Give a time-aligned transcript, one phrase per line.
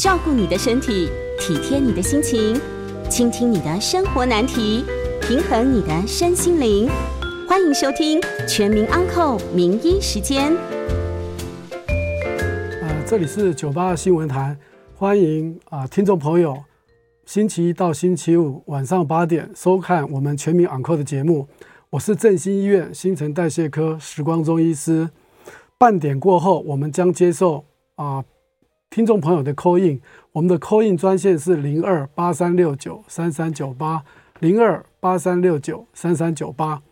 [0.00, 2.58] 照顾你的身体，体贴你的心情，
[3.10, 4.82] 倾听你的生活难题，
[5.20, 6.88] 平衡你的身心灵。
[7.46, 10.52] 欢迎收听《全民安扣名医时间》。
[12.80, 14.56] 呃，这里是九八新闻台，
[14.96, 16.56] 欢迎啊、听众朋友，
[17.26, 21.46] 星期一到星期五晚上八点收看我们《全民安扣》的节目。
[21.90, 25.10] 我是振兴医院新陈代谢科时光中医师。
[25.76, 28.24] 半点过后，我们将接受啊。
[28.90, 30.00] 听众朋友的 Coin，
[30.32, 34.02] 我们的 Coin 专线是零二八三六九三三九八
[34.40, 36.82] 零二八三六九三三九八。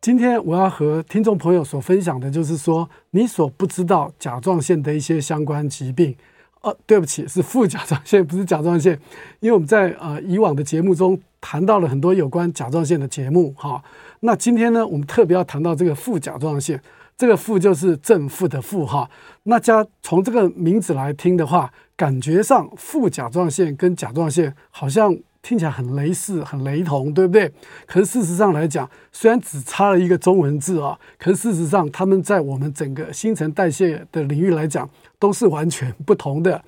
[0.00, 6.16] 今天我要和听众朋友所分享的就是说，你所不知道甲状腺的一些相关疾病。
[6.62, 8.98] 呃，对不起，是副甲状腺，不是甲状腺，
[9.38, 13.80] 因为我们在呃以往的节目中谈到了很多有关甲状腺的节目哈。
[14.18, 16.82] 那今天呢，我们特别要谈到这个副甲状腺。
[17.16, 19.08] 这个负就是正负的负哈，
[19.44, 27.52] 那加从这个名字来听的话，感觉上副甲状腺跟甲状腺好像听起来很类似、很雷同，对不对？
[27.86, 34.88] 可是事实上来讲，虽然只差了一个中文字啊，可是事实上他们在我们整个新陈代谢的领域来讲，
[35.18, 36.62] 都是完全不同的。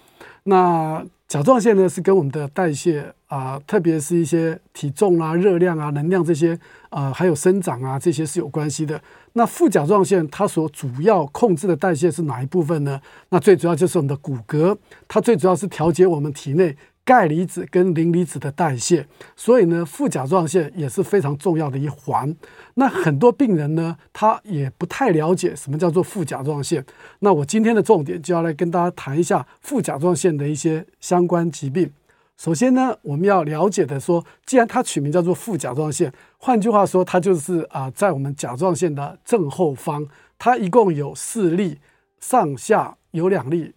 [0.45, 6.55] 那甲状腺呢，是跟我们的代谢啊、特别是一些体重啊、热量啊、能量这些
[6.91, 9.01] 啊、呃，还有生长啊这些是有关系的。
[9.35, 13.01] 那副甲状腺它所主要控制的代谢是哪一部分呢？
[13.29, 16.77] 那最主要就是我们的骨骼，它最主要是调节我们体内。
[17.07, 22.35] 钙离子跟磷离子的代谢，所以呢，副甲状腺也是非常重要的一环。
[22.77, 26.83] 那很多病人呢，他也不太了解什么叫做副甲状腺。
[27.19, 31.91] 那我今天的重点就要来跟大家谈一下副甲状腺的一些相关疾病。
[32.37, 40.07] 首先呢，我们要了解的说，既然它取名叫做副甲状腺，换句话说，它就是啊，在我们甲状腺的正后方，
[40.39, 41.79] 它一共有四粒，
[42.21, 43.75] 上下有两粒。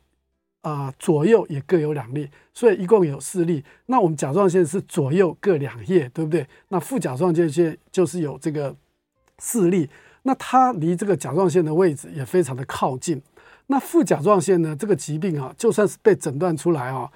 [0.64, 3.64] 啊、左右也各有两粒，所以一共有四粒。
[3.86, 6.46] 那我们甲状腺是左右各两叶，对不对？
[6.68, 7.50] 那副甲状腺
[7.90, 8.76] 就是有这个
[9.38, 9.90] 四粒，
[10.24, 13.22] 那它离这个甲状腺的位置也非常的靠近。
[13.68, 17.10] 那副甲状腺呢，这个疾病啊，就算是被诊断出来啊，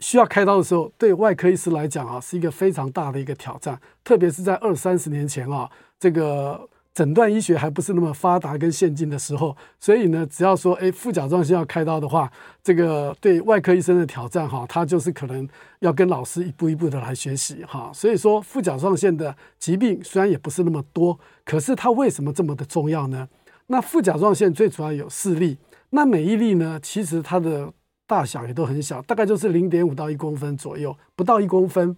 [0.00, 6.68] 需要开刀的时候，对外科医师来讲啊，是一个非常大的一个挑战，特别是在二三十年前啊，这个。
[6.94, 12.28] 诊断医学还不是那么发达跟先进的时候，所以呢，只要说诶副甲状腺要开刀的话，
[12.60, 15.48] 这个对外科医生的挑战哈，他就是可能
[15.78, 17.92] 要跟老师一步一步的来学习哈。
[17.94, 23.28] 所以说副甲状腺的疾病虽然也不是那么多，可是它为什么这么的重要呢？
[23.68, 25.56] 那副甲状腺最主要有四例，
[25.90, 27.72] 那每一例呢，其实它的
[28.08, 31.94] 大小也都很小，大概就是零点五到一公分左右，不到一公分。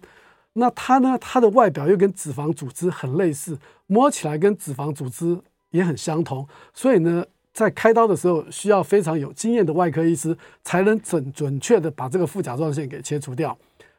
[0.53, 1.17] 那它呢？
[1.21, 3.57] 它的外表又跟脂肪组织很类似，
[3.87, 5.39] 摸起来跟脂肪组织
[5.69, 13.57] 也很相同，所以呢，在开刀的时候需要非常有经验的外科医师才能准准确的把这个副甲状腺给切除掉。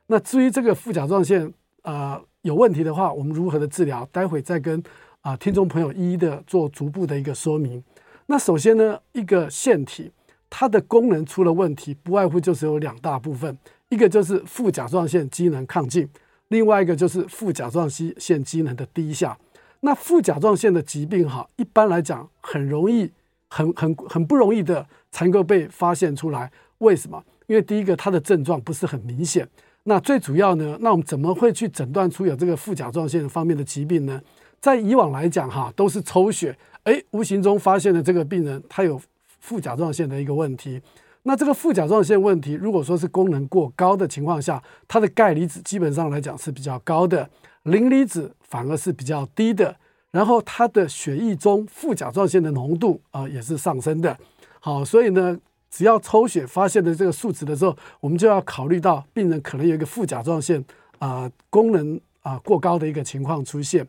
[0.08, 4.06] 那至于这个副甲状腺啊、有问题的话，我们如何的治疗？
[4.12, 4.80] 待会再跟
[5.22, 7.82] 啊、听众朋友一一的做逐步的一个说明。
[8.26, 10.12] 那首先呢，一个腺体
[10.54, 13.56] 它的功能出了问题，不外乎就是有两大部分，
[13.88, 16.06] 一个就是副甲状腺机能亢进。
[16.48, 19.38] 另外一个就是副甲状腺机能的低下。
[19.80, 23.10] 那副甲状腺的疾病哈，一般来讲很容易，
[23.48, 26.52] 很很很不容易的才能够被发现出来。
[26.78, 27.24] 为什么？
[27.46, 29.48] 因为第一个它的症状不是很明显。
[29.84, 34.20] 那最主要呢，那我们怎么会去诊断出有这个副甲状腺方面的疾病呢？
[34.60, 39.00] 在以往来讲哈，都是抽血，诶，无形中发现了这个病人他有
[39.42, 40.80] 副甲状腺的一个问题。
[41.25, 47.28] 那这个副甲状腺问题，如果说是功能过高的情况下，它的钙离子基本上来讲是比较高的，
[47.64, 49.76] 磷离子反而是比较低的，
[50.10, 54.16] 然后它的血液中副甲状腺的浓度啊、也是上升的。
[54.58, 55.38] 好，所以呢，
[55.70, 60.64] 只要抽血发现的这个数值的时候，我们就要考虑到病人可能有一个副甲状腺
[60.98, 63.86] 啊、功能啊、过高的一个情况出现。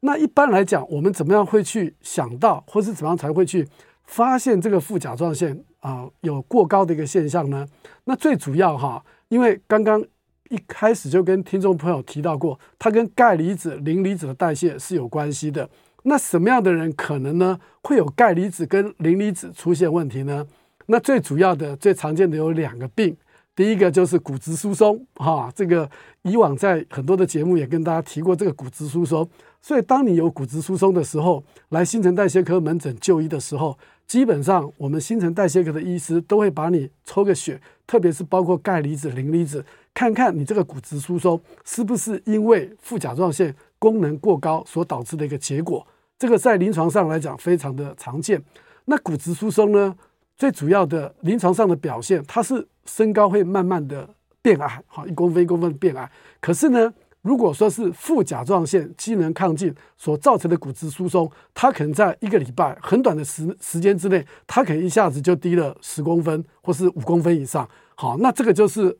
[0.00, 3.66] 那一般来讲，我们怎么样会去想到，或是怎么样才会去
[4.04, 5.64] 发现这个副甲状腺？
[5.80, 7.68] 啊、有过高的一个现象呢。
[8.04, 10.02] 那最主要哈，因为刚刚
[10.48, 15.68] 一开始就跟听众朋友提到过，它跟钙离子、磷离子的代谢是有关系的。
[16.04, 20.46] 那什么样的人可能呢会有钙离子跟磷离子出现问题呢？
[20.86, 23.14] 那最主要的、最常见的有两个病，
[23.54, 25.52] 第一个就是骨质疏松哈。
[25.54, 25.86] 这个
[26.22, 29.28] 以往在很多的节目也跟大家提过这个骨质疏松。
[29.60, 33.78] 所以当你有骨质疏松的时候，来新陈代谢科门诊就医的时候。
[34.06, 45.86] 基本上，我们新陈代谢科的医师都会把你抽个血，特别是包括钙离子、磷离子，看看你这个骨质疏松是不是因为副甲状腺功能过高所导致的一个结果。
[46.18, 48.40] 这个在临床上来讲非常的常见。
[48.84, 49.96] 那骨质疏松呢，
[50.36, 54.08] 最主要的临床上的表现，它是身高会慢慢的
[54.40, 56.08] 变矮，好，一公分一公分变矮。
[56.40, 56.92] 可是呢，
[57.24, 67.66] 如果说是副甲状腺机能亢进所造成的骨质疏松，它可能在一个礼拜很短的时时间之内，它可能一下子就低了十公分或是五公分以上。
[67.94, 68.94] 好，那这个就是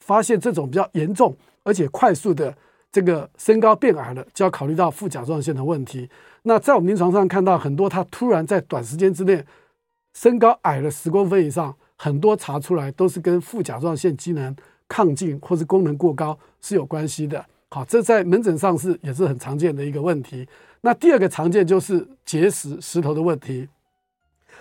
[0.00, 2.56] 发现这种比较严重而且快速的
[2.90, 6.08] 这个身高变矮了，就要考虑到副甲状腺的问题。
[6.44, 9.44] 那在我们临床上看到很多，他突然在短时间之内
[10.14, 14.56] 身高矮了十公分以上，很多查出来都是跟副甲状腺机能
[14.88, 17.44] 亢进或是功能过高是有关系的。
[17.70, 20.48] 好，这在门诊上是也是很常见的一个问题。
[20.80, 23.68] 那第二个常见就是结石石头的问题。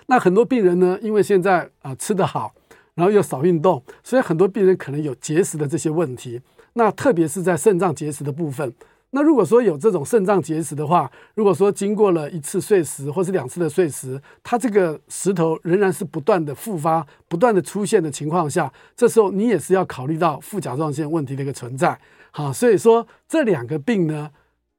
[0.08, 2.54] 那很多病人呢，因为现在啊、吃得好，
[2.96, 6.42] 然后又少运动，所以很多病人可能有结石的这些问题。
[6.74, 8.74] 那特别是在肾脏结石的部分。
[9.12, 21.98] 那如果说有这种肾脏结石的话，如果说经过了一次碎石或是两次的碎石，它这个石头仍然是不断的复发、不断的出现的情况下，这时候你也是要考虑到副甲状腺问题的一个存在。
[22.32, 24.30] 好，所以说这两个病呢，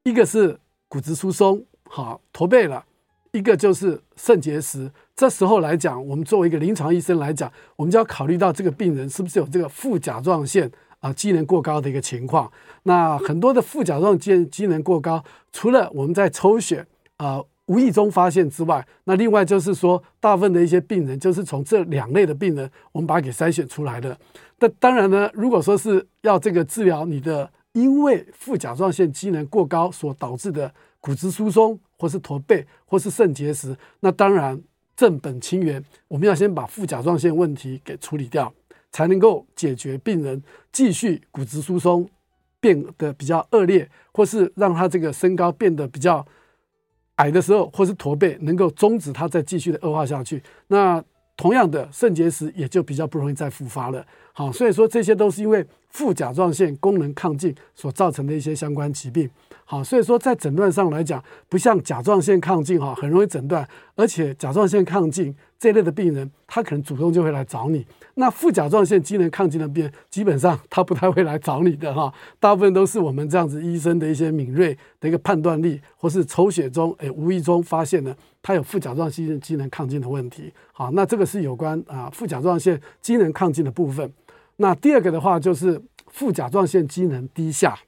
[0.03, 2.83] 一个是骨质疏松，好驼背了；
[3.31, 4.91] 一个就是肾结石。
[5.15, 12.51] 这时候来讲，我们作为一个临床医生来讲，我们就要考虑到这个病人是不是有这个副甲状腺啊机能过高的一个情况。
[12.83, 16.85] 那很多的副甲状腺机能过高，除了我们在抽血
[17.17, 24.17] 啊无意中发现之外，那另外就是说，大部分的一些病人就是从这两类的病人，我们把它给筛选出来的。
[24.59, 34.59] 那当然呢，如果说是要这个治疗你的因为副甲状腺机能过高所导致的骨质疏松，或是驼背，或是肾结石，那当然
[34.95, 38.51] 正本清源，我们要先把副甲状腺问题给处理掉，
[38.91, 40.41] 才能够解决病人
[40.71, 42.09] 继续骨质疏松
[42.59, 46.25] 变得比较恶劣，或是让他这个身高变得比较
[47.15, 50.41] 矮的时候，或是驼背，能够终止他再继续的恶化下去。
[50.67, 51.03] 那
[51.37, 54.05] 同样的，肾结石也就比较不容易再复发了。
[54.33, 59.29] 好，所以说这些都是因为副甲状腺功能亢进所造成的一些相关疾病。
[59.63, 63.65] 好，所以说在诊断上来讲，不像甲状腺亢进哈，很容易诊断，
[63.95, 67.85] 而且甲状腺亢进这类的病人，他可能主动就会来找你。
[68.19, 80.51] 那副甲状腺机能亢进的病人，基本上他不太会来找你的哈，大部分都是我们这样子医生的一些敏锐的一个判断力，或是抽血中诶无意中发现呢他有副甲状腺机能亢进的问题。
[80.73, 84.11] 好，那这个是有关啊副甲状腺机能亢进的部分。
[84.57, 87.79] 那第二个的话就是副甲状腺机能低下，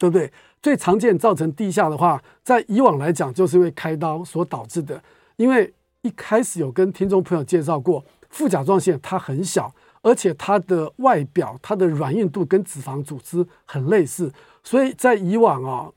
[0.00, 0.32] 对不对？
[0.60, 5.00] 最常见造成低下的话，在以往来讲就是因为开刀所导致的，
[5.36, 5.72] 因为
[6.02, 8.04] 一开始有跟听众朋友介绍过。
[8.34, 9.72] 副甲状腺它很小，
[10.02, 14.32] 而且它的外表、它的软硬度跟脂肪组织很类似，
[14.64, 15.88] 所以在以往啊，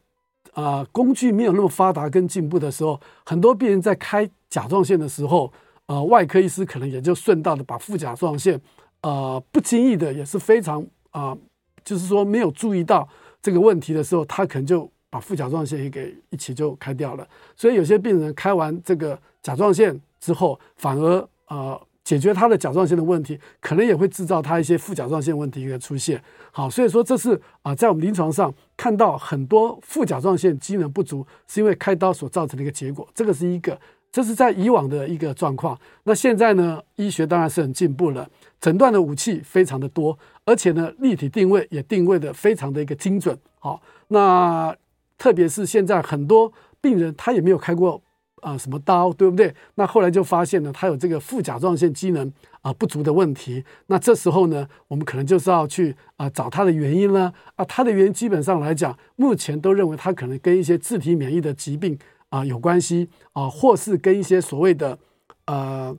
[0.53, 5.51] 呃，工具没有那么发达跟进步的时候，很多病人在开甲状腺的时候，
[5.87, 8.61] 呃，外科医师可能也就顺道的把副甲状腺，
[9.01, 10.79] 呃，不经意的也是非常
[11.09, 11.37] 啊、呃，
[11.83, 13.09] 就是说没有注意到
[13.41, 17.27] 这个问题的时候，他可能就把副甲状腺也给一起就开掉了。
[17.55, 21.81] 所以有些病人开完这个甲状腺之后，反而呃。
[22.07, 26.23] 解决他的甲状腺的问题，可能也会制造他一些副甲状腺问题的出现。
[26.53, 33.05] 好，所以说这是啊，在我们临床上看到很多副甲状腺机能不足，是因为开刀所造成的一个结果。
[33.13, 33.77] 这个是一个，
[34.09, 35.77] 这是在以往的一个状况。
[36.03, 38.29] 那现在呢，医学当然是很进步了，
[38.61, 43.37] 诊断的武器非常的多，而且呢，立体定位也定位的非常的一个精准。
[43.59, 44.73] 好，那
[45.17, 48.01] 特别是现在很多病人他也没有开过。
[48.41, 49.53] 啊、什么刀，对不对？
[49.75, 53.63] 那后来就发现呢，他有这个副甲状腺机能啊、不足的问题。
[53.87, 57.33] 那这时候呢，我们可能就是要去啊、找他的原因了。
[57.55, 61.97] 啊，他的原因基本上来讲，目前都认为他可能跟一些自体免疫的疾病
[62.29, 64.97] 啊、有关系啊，或是跟一些所谓的
[65.45, 65.95] 啊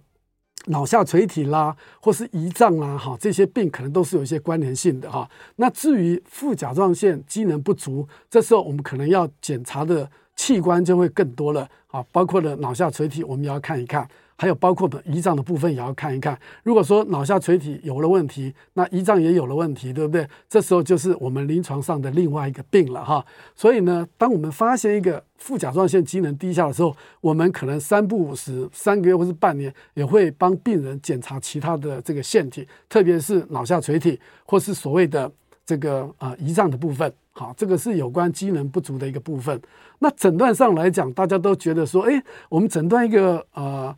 [0.69, 5.29] 脑下垂体啦，或是胰脏啦，哈，这些病可能都是有一些关联性的哈。
[5.57, 10.09] 那至于副甲状腺机能不足，这时候我们可能要检查的。
[10.39, 14.09] 器官就会更多了啊，包括了脑下垂体，我们也要看一看，
[14.41, 16.39] 还有包括的胰脏的部分也要看一看。
[16.63, 20.27] 如果说脑下垂体有了问题，那胰脏也有了问题，对不对？
[20.49, 23.23] 这时候就是我们临床上的另外一个病了哈。
[23.57, 35.29] 所以呢，当我们发现一个副甲状腺机能低下的时候，我们可能三不五时，三个月或是半年，也会帮病人检查其他的这个腺体，特别是脑下垂体或是所谓的
[35.67, 37.13] 这个啊胰脏的部分。
[37.33, 39.61] 好，这个是有关机能不足的一个部分。
[39.99, 43.97] 那诊断上来讲，大家都觉得说，哎，我们诊断一个呃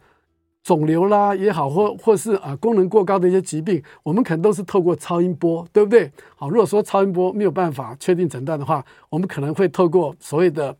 [0.62, 6.11] 肿瘤啦也好，或或是啊、功能过高的一些疾病，我们可能都是透过超音波，对不对？
[6.37, 10.76] 好，如果说超音波没有办法确定诊断的话，我们可能会透过所谓的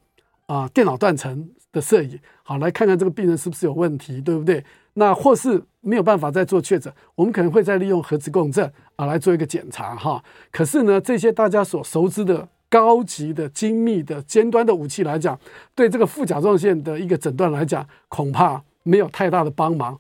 [0.47, 4.65] 啊、电脑断层的摄影，好来看看这个病人是不是有问题，对不对？
[4.95, 10.23] 那或是没有办法再做确诊，我们可能会再利用核磁共振啊来做一个检查哈。
[10.51, 15.39] 可是呢，这些大家所熟知的高级的、精密的、尖端的武器来讲，
[15.75, 19.99] 对这个副甲状腺的一个诊断来讲，恐怕没有太大的帮忙。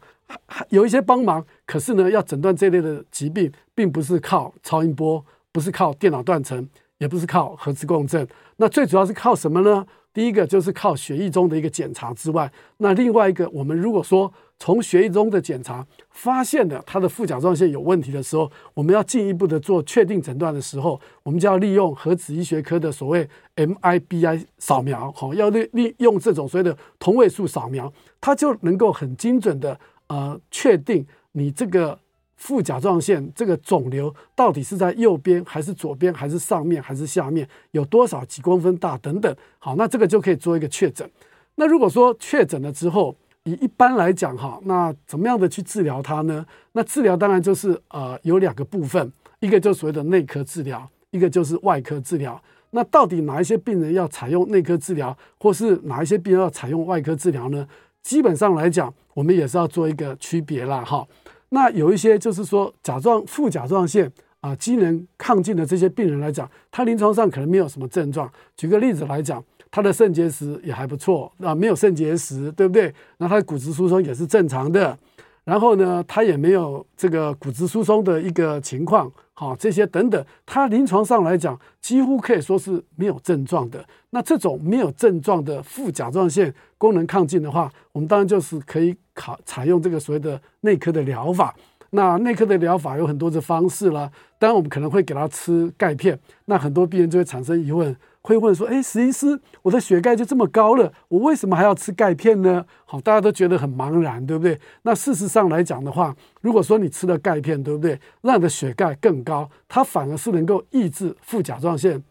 [0.68, 6.68] 有一些帮忙，可是呢，要诊断这类的疾病，并不是靠超音波，不是靠电脑断层，
[6.98, 9.86] 也不是靠核磁共振，那最主要是靠什么呢？
[10.12, 31.98] 第一个就是靠血液中的一个检查之外，那另外一个，我们如果说从血液中的检查发现了他的副甲状腺有问题的时候，我们要进一步的做确定诊断的时候，我们就要利用核子医学科的所谓 MIBI 扫描，好，要利利用这种所谓的同位素扫描，它就能够很精准的呃确定你这个。
[32.40, 39.36] 副甲状腺这个肿瘤到底是在右边还是左边还是上面还是下面，有多少几公分大等等。
[39.58, 41.08] 好，那这个就可以做一个确诊。
[41.56, 46.46] 那如果说确诊了之后，以一般来讲哈，那怎么样的去治疗它呢？
[46.72, 52.42] 那治疗当然就是呃有两个部分，一个就所谓的内科治疗，一个就是外科治疗。
[52.70, 57.68] 那到底哪一些病人要采用内科治疗，或是哪一些病人要采用外科治疗呢？
[58.02, 61.06] 基本上来讲，我们也是要做一个区别啦哈。
[61.50, 68.30] 那有一些就是说甲状副甲状腺啊机能亢进的这些病人来讲，他临床上可能没有什么症状。
[68.56, 72.92] 举个例子来讲，他的肾结石也还不错，啊，没有肾结石，对不对？
[73.18, 74.98] 那他的骨质疏松也是正常的。
[75.42, 83.84] 然后呢，他也没有这个骨质疏松的一个情况，好，这些等等，他临床上来讲，几乎可以说是没有症状的。
[84.10, 91.54] 那这种没有症状的副甲状腺功能亢进的话，我们当然就是可以考采用这个所谓的内科的疗法。
[91.92, 97.94] 那内科的疗法有很多的方式啦，当然我们可能会给他吃钙片，那很多病人就会产生疑问。
[98.22, 104.60] 会问说：“哎，石医师，我的血钙就这么高了，我为什么还要吃钙片呢？”好，大家都觉得很茫然，对不对？
[104.82, 107.98] 那事实上来讲的话，如果说你吃了钙片，对不对？
[108.20, 112.04] 让你的血钙更高，它反而是能够抑制副甲状腺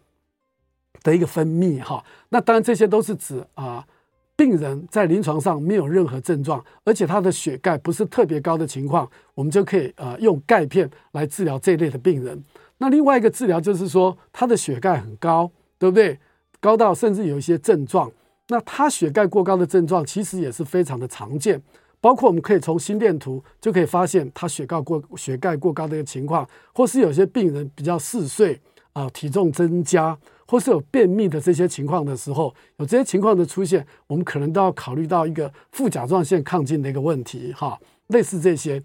[1.04, 1.80] 的一个分泌。
[1.80, 3.86] 哈，那当然这些都是指啊，
[4.40, 9.06] 病人在临床上没有任何症状，而且他的血钙不是特别高的情况，
[9.36, 12.42] 我们就可以呃用钙片来治疗这一类的病人。
[12.78, 15.52] 那另外一个治疗就是说，他的血钙很高。
[15.82, 16.20] 对不对？
[16.60, 18.12] 高到甚至有一些症状，
[18.50, 21.62] 那他血钙过高的症状其实也是非常的常见，
[22.02, 28.60] 包括我们可以从心电图就可以发现他血钙过血钙过高的一个情况，或是有些病人比较嗜睡
[28.94, 30.18] 啊，体重增加，
[30.48, 38.82] 或是有便秘的这些情况的时候，有这些情况的出现，我们可能都要考虑到一个副甲状腺亢进的一个问题哈，类似这些。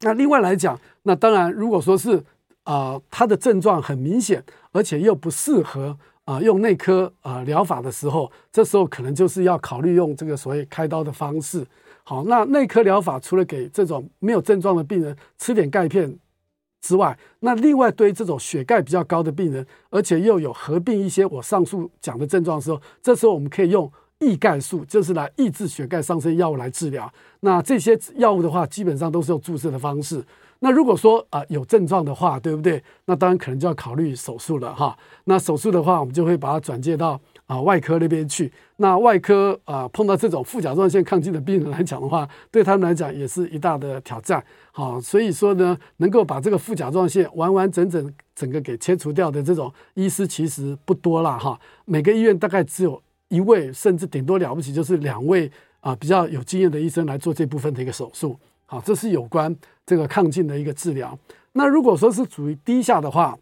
[0.00, 2.22] 那另外来讲，那当然如果说是。
[2.64, 11.66] 啊、他的症状很明显，而且又不适合啊、用内科啊疗、法的时候，这时候可能就是要考虑用这个所谓开刀的方式。
[12.04, 16.14] 好，那内科疗法除了给这种没有症状的病人吃点钙片
[16.80, 27.12] 之外，那另外对于这种血钙比较高的病人，而且又有合并一些我上述讲的症状的时候，这时候我们可以用抑钙素，就是来抑制血钙上升药物来治疗。
[27.40, 30.24] 那这些药物的话，基本上都是用注射的方式。
[30.62, 32.82] 那如果说啊、有症状的话，对不对？
[33.06, 34.94] 那当然可能就要考虑手术了哈。
[35.24, 37.18] 那手术的话，我们就会把它转介到
[37.50, 38.52] 啊、外科那边去。
[38.76, 44.40] 那外科啊、碰到这种副甲状腺亢进的病人来讲的话，对他们来讲也是一大的挑战。
[44.70, 51.58] 好，所以说呢，能够把这个副甲状腺完完整整整个给切除掉的这种医师其实不多了哈。
[51.86, 58.38] 每个医院大概只有一位，甚至顶多了不起就是两位啊、比较有经验的医生来做这部分的一个手术。
[58.66, 59.52] 好，这是有关
[59.84, 61.18] 这个亢进的一个治疗。
[61.54, 63.36] 那如果说是属于低下的话，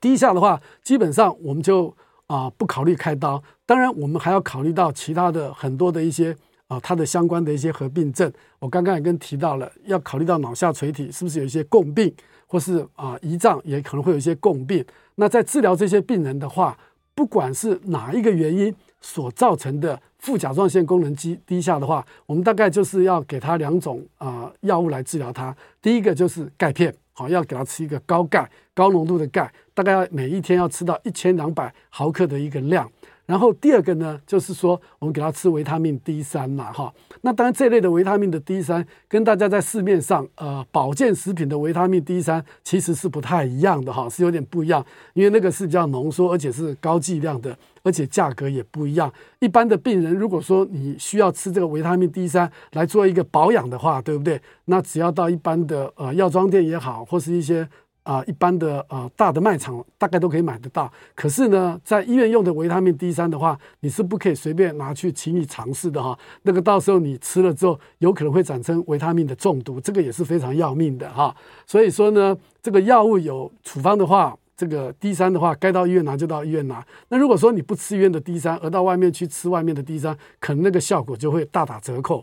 [0.00, 1.94] 低下的话，基本上我们就
[2.30, 3.42] 啊、不考虑开刀。
[3.66, 6.36] 当然，我们还要考虑到其他的很多的一些
[6.68, 8.32] 啊、它的相关的一些合并症。
[8.60, 12.14] 我刚刚也跟提到了，要考虑到脑下垂体是不是有一些共病，
[12.46, 14.84] 或是啊胰脏也可能会有一些共病。
[15.16, 16.78] 那在治疗这些病人的话，
[17.16, 20.00] 不管是哪一个原因所造成的。
[20.20, 25.56] 副甲状腺功能低低下的话，我们大概就是要给他两种啊、药物来治疗它。
[25.80, 32.90] 第一个就是钙片，好，要给他吃一个高钙、高浓度的钙，大概要每一天要吃到一千两百毫克的一个量。
[33.30, 36.92] 然后第二个呢，就是说我们给他吃维他命 D 三嘛，哈。
[37.20, 44.84] 那当然这类的维他命的 D 三跟大家在市面上呃保健食品的维他命 D 三其实是不太一样的哈，是有点不一样，
[45.14, 49.12] 因为那个是比较浓缩，而且是高剂量的，而且价格也不一样。
[49.38, 54.42] 一般的病人如果说你需要吃这个维他命 D 三来做一个保养的话，对不对？
[54.64, 57.68] 那只要到一般的呃药妆店也好，或是一些
[58.02, 60.90] 啊、一般的呃大的卖场大概都可以买得到。
[61.14, 66.18] 可是呢，在医院用的维他命 D 三的话，你是不可以随便拿去轻易尝试的哈。
[66.42, 71.34] 那个到时候你吃了之后，有可能会产生维他命的中毒，这个也是非常要命的哈。
[71.66, 74.36] 所以说呢，这个药物有处方的话。
[74.56, 76.84] 这个 D 三的话，该到医院拿就到医院拿。
[77.08, 82.22] 那如果说你不吃医院的 D 三，而到外面去吃外面的 D 三，可能那个效果就会大打折扣。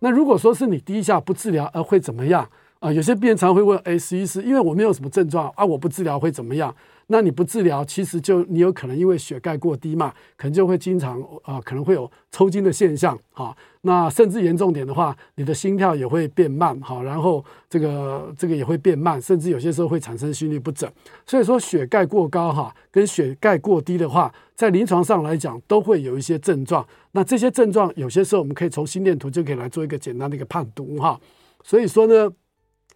[0.00, 2.46] 那如果说是你第一下不治疗，而会怎么样？
[2.80, 6.74] 啊，有些病人常会问：哎，实医师因为我没有什么症状啊，我不治疗会怎么样？
[7.08, 13.56] 那你不治疗，其实就你有可能因为血钙过低嘛，可能就会经常啊、可能会有抽筋的现象啊。
[13.80, 20.88] 那甚至严重点的话，你的心跳也会变慢哈，然后这个这个也会变慢，甚至有些时候会产生心律不整。
[21.26, 26.86] 所以说血钙过高哈，跟血钙过低的话，在临床上来讲都会有一些症状。
[27.12, 31.18] 那这些症状有些时候我们可以从心电图就可以来做一个简单的一个判读哈。
[31.64, 32.30] 所以说呢。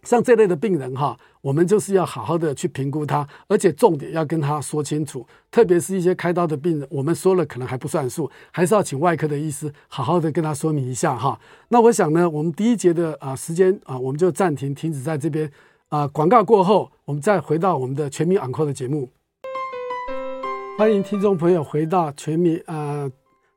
[0.03, 5.25] 像这类的病人哈，我们就是要好好的去评估他，而且重点要跟他说清楚。
[5.49, 11.39] 特别是一些开刀的病人，我们说了可能还不算数，还是要请外科的医师好好的跟他说明一下哈。
[11.69, 15.49] 那我想呢，我们第一节的啊时间啊，我们就暂停停止在这边
[15.89, 16.07] 啊。
[16.07, 19.09] 广告过后，我们再回到我们的全民昂扣的节目。
[20.77, 23.09] 欢迎听众朋友回到全民啊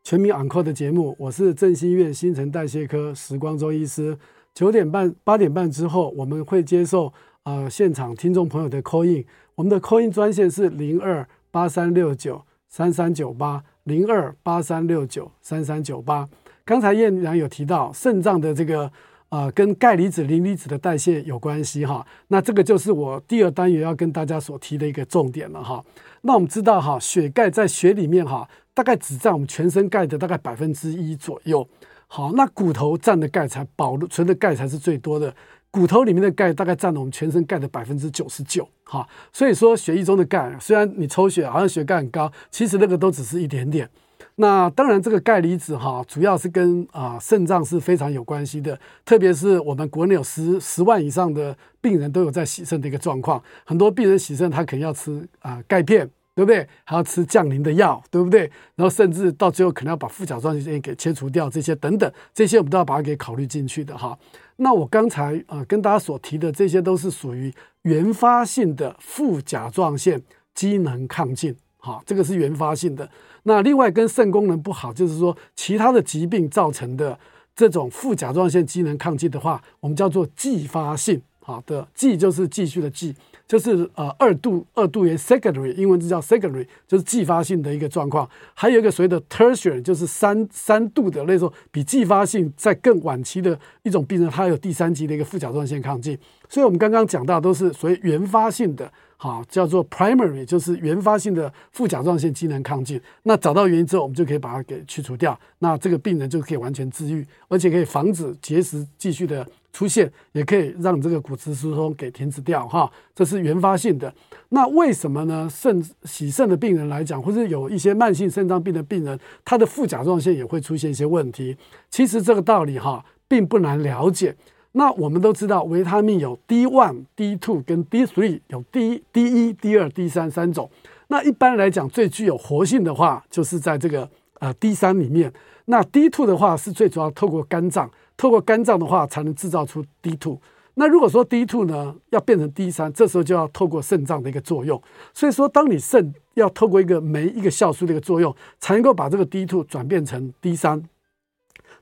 [0.04, 4.16] 全民昂扣的节目，我是振兴医院新陈代谢科时光周医师。
[4.56, 9.22] 九点半、八点半之后，我们会接受呃现场听众朋友的 call in。
[9.54, 16.26] 我们的 call in 专线是零二八三六九三三九八零二八三六九三三九八。
[16.64, 18.90] 刚才燕良有提到肾脏的这个
[19.28, 25.84] 呃跟钙离子、磷离子的代谢有关系哈，那这个就是我第二单元要跟大家所提的一个重点了哈。
[26.22, 31.68] 那我们知道哈，血钙在血里面哈，大概只占我们全身钙的大概百分之一左右。
[32.06, 35.34] 好，那骨头占的钙才保存的钙才是最多的，
[35.70, 38.68] 骨头里面的钙大概占了我们全身钙的百分之九十九。
[38.84, 43.90] 哈，所以说血液中的钙，虽然你抽血好像血钙很高，其实那个都只是一点点。
[44.36, 56.08] 那当然，这个钙离子哈，主要是跟啊肾脏是非常有关系的，特别是我们国内有十十万以上的病人都有在洗肾的一个状况，很多病人洗肾他可能要吃啊钙片。
[56.36, 56.68] 对不对？
[56.84, 58.40] 还要吃降磷的药，对不对？
[58.74, 64.16] 然后甚至到最后可能要把副甲状腺给切除掉，这些等等，这些我们都要把它给考虑进去的哈。
[64.56, 67.50] 那我刚才啊、跟大家所提的这些都是属于
[67.82, 70.20] 原发性的副甲状腺
[70.52, 73.08] 机能亢进，哈，这个是原发性的。
[73.44, 77.18] 那另外跟肾功能不好，就是说其他的疾病造成的
[77.54, 83.14] 这种副甲状腺机能亢进的话，我们叫做继发性，好的，继就是继续的继。
[83.46, 88.28] 就是呃二度二度元 secondary，英文字叫 secondary，就是继发性的一个状况。
[88.54, 96.18] 还有一个所谓的 tertiary，就是三三度的那种比继发性在更晚期的一种病人，它有第三级的一个副甲状腺亢进。
[96.48, 103.00] 所以我们刚刚讲到都是属于原发性的，好叫做 primary，就是原发性的副甲状腺机能亢进。
[103.22, 109.46] 那找到原因之后，我们就可以把它给去除掉，那这个病人就可以完全治愈，而且可以防止结石继续的。
[109.76, 114.10] 出现也可以让这个骨质疏松给停止掉哈，这是原发性的。
[114.48, 115.46] 那为什么呢？
[115.52, 121.54] 肾洗肾的病人来讲，或者有一些慢性肾脏病的病人，他的副甲状腺也会出现一些问题。
[121.90, 124.34] 其实这个道理哈，并不难了解。
[124.72, 130.70] 那我们都知道，维他命有 D one、D two 跟 D three，有 D D 一、D 二、D 三三种。
[131.08, 134.08] 那一般来讲，最具有活性的话，就是在这个
[134.40, 135.30] 呃 D 三里面。
[135.66, 137.90] 那 D two 的话，是最主要透过肝脏。
[138.16, 140.38] 透过肝脏的话，才能制造出 D2。
[140.78, 144.80] 那如果说 D2 呢，要变成 D3，这时候就要透过肾脏的一个作用。
[145.14, 150.82] 所以说，当你肾要透过一个酶一个酵素的一个作用，才能够把这个 D2 转变成 D3。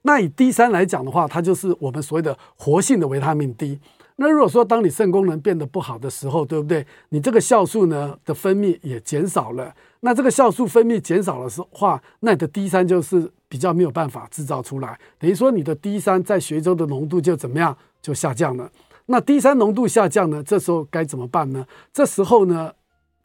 [0.03, 3.81] 那以 D3 来讲的话，它就是我们所谓的活性的维他命 D。
[4.17, 6.87] 那如果说当你肾功能变得不好的时候，对不对？
[7.09, 9.75] 你这个酵素呢的分泌也减少了。
[10.05, 14.99] 那这个酵素分泌减少了的话，那你的 D 三就是比较没有办法制造出来。
[15.19, 17.75] 等于说你的 D 三在血中的浓度就怎么样？
[18.03, 18.71] 就下降了。
[19.07, 20.43] 那 D 三浓度下降呢？
[20.43, 21.67] 这时候该怎么办呢？
[21.91, 22.73] 这时候呢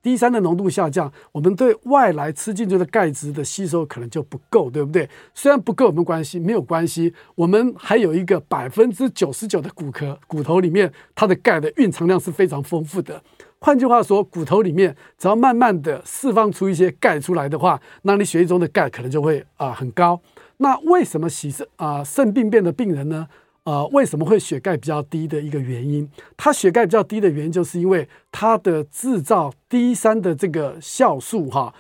[0.02, 5.10] ？D 三的浓度下降，我们对外来吃进去的钙质的吸收可能就不够，对不对？
[5.34, 6.40] 虽然不够，没关系？
[6.40, 13.22] 没有关系，我们还有一个百分之九十九的骨壳，骨头里面它的钙的蕴藏量是非常丰富的。
[13.62, 20.20] 换句话说，骨头里面只要慢慢的释放出一些钙出来的话，那你血液中的钙可能就会啊、很高。
[20.58, 23.28] 那为什么洗肾啊肾病变的病人呢？
[23.66, 26.10] 呃，为什么会血钙比较低的一个原因？
[26.36, 31.72] 它血钙比较低的原因，就是因为它的制造 D 三的这个酵素哈，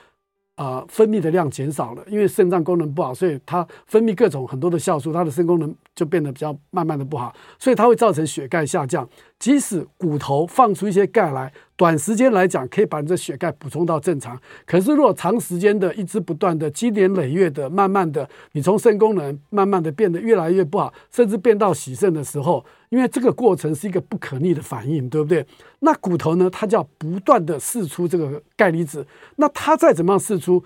[0.57, 2.03] 呃，分泌的量减少了。
[2.07, 9.07] 因为肾脏功能不好，所以它分泌各种很多的酵素，它的肾功能就变得比较慢慢的不好，所以它会造成血钙下降。
[9.39, 14.37] 即使骨头放出一些钙来，短时间来讲可以把你的血钙补充到正常。
[14.65, 25.45] 可是如果长时间的一直不断的积年累月的，慢慢的你从肾功能慢慢的变得越来越不好，甚至变到洗肾的时候，因为这个过程是一个不可逆的反应，对不对？
[25.79, 30.61] 那骨头呢，它就要不断的释出这个钙离子，那它再怎么样释出？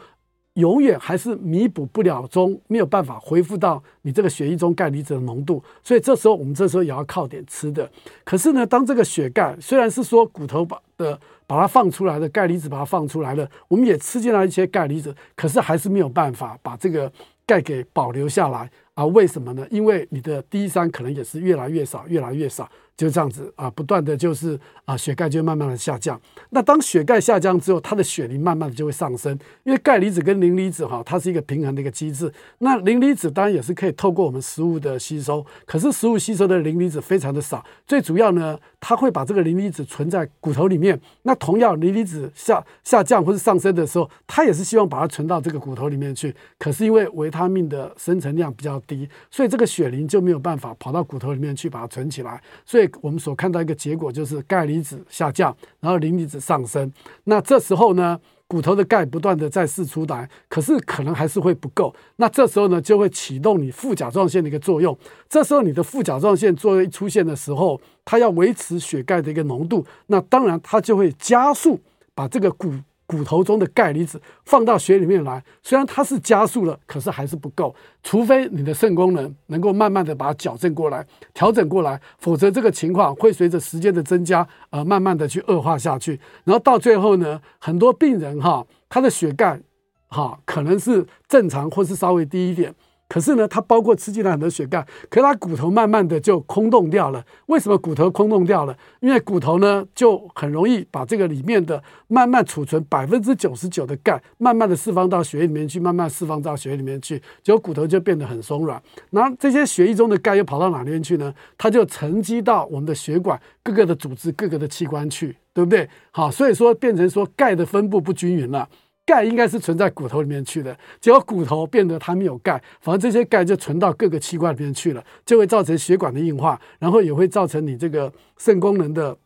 [0.55, 7.89] 永远还是弥补不了中，没有办法恢复到你这个血液中钙离子的浓度，所以这时候我们这时候也要靠点吃的。
[8.23, 17.11] 可是呢，当这个血钙虽然是说骨头把的把它放出来的钙离子把它放出来了，我们也吃进来一些钙离子，可是还是没有办法把这个
[17.47, 19.03] 钙给保留下来啊？
[19.07, 19.65] 为什么呢？
[19.71, 22.69] 因为你的 D 三可能也是越来越少，越来越少。
[22.95, 26.19] 就这样子啊，不断的就是啊，血钙就慢慢的下降。
[26.51, 32.31] 那当血钙下降之后，它的血磷慢慢的就会上升，因为钙离子跟磷离子哈，它是一个平衡的一个机制。
[32.59, 37.65] 那磷离子当然也是可以透过我们食物的吸收，可是食物吸收的磷离子非常的少。
[37.87, 40.99] 最主要呢，它会把这个磷离子存在骨头里面。
[41.23, 46.33] 那同样磷离子下下降或是上升的时候，它也是希望把它存到这个骨头里面去。
[46.59, 52.41] 可是因为维他命的生成量比较低，所以这个血磷就没有办法跑到骨头里面去把它存起来。
[52.65, 56.91] 所以我们所看到一个结果就是钙离子下降，然后磷离子上升。
[57.25, 61.93] 那这时候呢，骨头的钙不断的在释出来，可是可能还是会不够。
[62.17, 64.97] 那这时候呢，就会启动你副甲状腺的一个作用。
[65.27, 71.79] 这时候你的副甲状腺作用一出现的时候，它要维持血钙的一个浓度，那当然它就会加速
[72.13, 72.73] 把这个骨。
[73.13, 77.75] 骨头中的钙离子放到血里面来，虽然它是加速了，可是还是不够。
[78.01, 86.19] 除非你的肾功能能够慢慢的把它矫正过来、调整过来，否则这个情况会随着时间的增加而、慢慢的去恶化下去。
[86.43, 89.61] 然后到最后呢，很多病人哈，他的血钙
[90.07, 92.73] 哈可能是正常或是稍微低一点。
[93.13, 97.23] 可是呢，它包括吃进来很多血钙，可是它骨头慢慢的就空洞掉了。
[97.45, 98.75] 为什么骨头空洞掉了？
[99.01, 108.81] 因为骨头呢就很容易把这个里面的慢慢储存百分之九十九的钙，慢慢的释放到血液里面去，慢慢释放到血液里面去，结果骨头就变得很松软。
[109.11, 111.31] 然后这些血液中的钙又跑到哪边去呢？
[111.55, 115.87] 它就沉积到我们的血管各个的组织、各个的器官去，对不对？
[116.09, 118.67] 好，所以说变成说钙的分布不均匀了。
[119.05, 129.17] 钙应该是存在骨头里面去的，结果骨头变得它没有钙，反而这些钙就存到各个器官里面去了，就会造成血管的硬化，然后也会造成你这个肾功能的。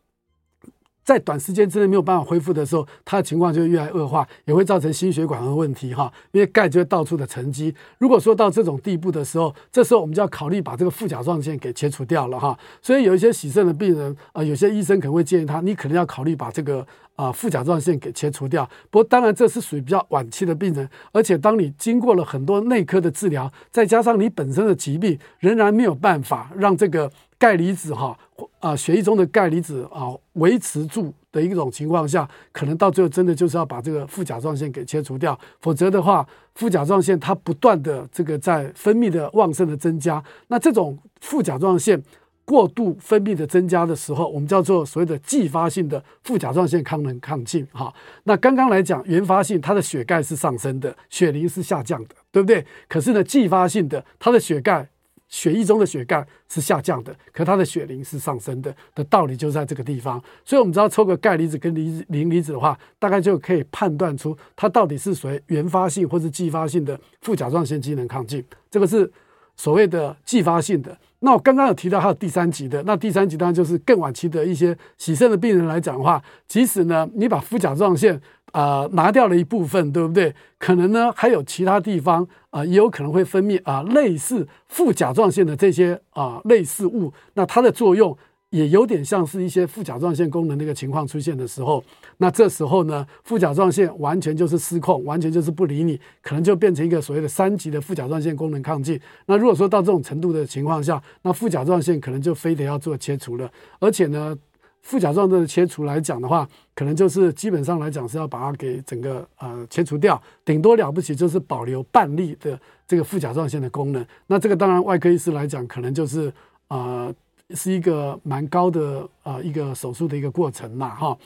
[1.03, 6.11] 在短时间之内没有办法恢复的时候，它的情况就会越来越恶化，也会造成心血管的问题哈。
[6.33, 7.73] 因为钙就会到处的沉积。
[7.97, 12.59] 如果说到这种地步的时候，这时候我们就要考虑把这个副甲状腺给切除掉了哈。
[12.81, 16.85] 所以有一些洗肾的病人啊、有些医生可能会建议他，你可能要考虑把这个
[17.17, 18.63] 啊、副甲状腺给切除掉。
[18.89, 27.11] 不过当然这是属于比较晚期的病人，而且当你经过了很多内科的治疗，再加上你本身的疾病，仍然没有办法让这个。
[27.39, 28.17] 钙离子哈
[28.59, 42.01] 啊，血液中的钙离子啊维持住的一种情况下，可能到最后真的就是要把这个副甲状腺给切除掉，否则的话，副甲状腺它不断的这个在分泌的旺盛的增加，那这种副甲状腺
[42.47, 47.93] 过度分泌的增加的时候，我们叫做所谓的继发性的副甲状腺亢能亢进哈。
[48.23, 52.65] 那刚刚来讲，原发性它的血钙是上升的，血磷是下降的，对不对？
[52.87, 54.87] 可是呢，继发性的它的血钙。
[55.29, 60.23] 血液中的血钙是下降的，可它的血磷是上升的，的道理就在这个地方。
[60.45, 68.41] 所以，我们只要抽个钙离子跟磷磷离子的话，大概就可以判断出它到底是属于原发性或是继发性的副甲状腺机能亢进。
[68.71, 69.11] 这个是
[69.57, 70.97] 所谓的继发性的。
[71.19, 78.19] 那我刚刚有提到还有第三级的，那第三级当然就是更晚期的一些洗肾的病人来讲的话，即使呢你把副甲状腺
[78.51, 80.33] 啊、拿掉了一部分，对不对？
[80.57, 88.17] 可能呢还有其他地方啊、也有可能会分泌啊、类似副甲状腺的这些啊、类似物，那它的作用。
[88.51, 91.83] 也有点像是一些副甲状腺功能的一个情况出现的时候，
[92.17, 98.99] 那这时候呢，副甲状腺完全就是失控，完全就是不理你，可能就变成一个所谓的三级的副甲状腺功能亢进。
[99.27, 103.51] 那如果说到这种程度的情况下，那副甲状腺可能就非得要做切除了。
[103.79, 104.35] 而且呢，
[104.81, 114.05] 副甲状腺的切除来讲的话，可能就是基本上来讲是要把它给整个呃切除掉，顶多了不起就是保留半粒的这个副甲状腺的功能。
[114.25, 116.33] 那这个当然外科医师来讲，可能就是
[116.69, 117.13] 呃。
[117.51, 121.17] 是一个蛮高的呃一个手术的一个过程嘛哈，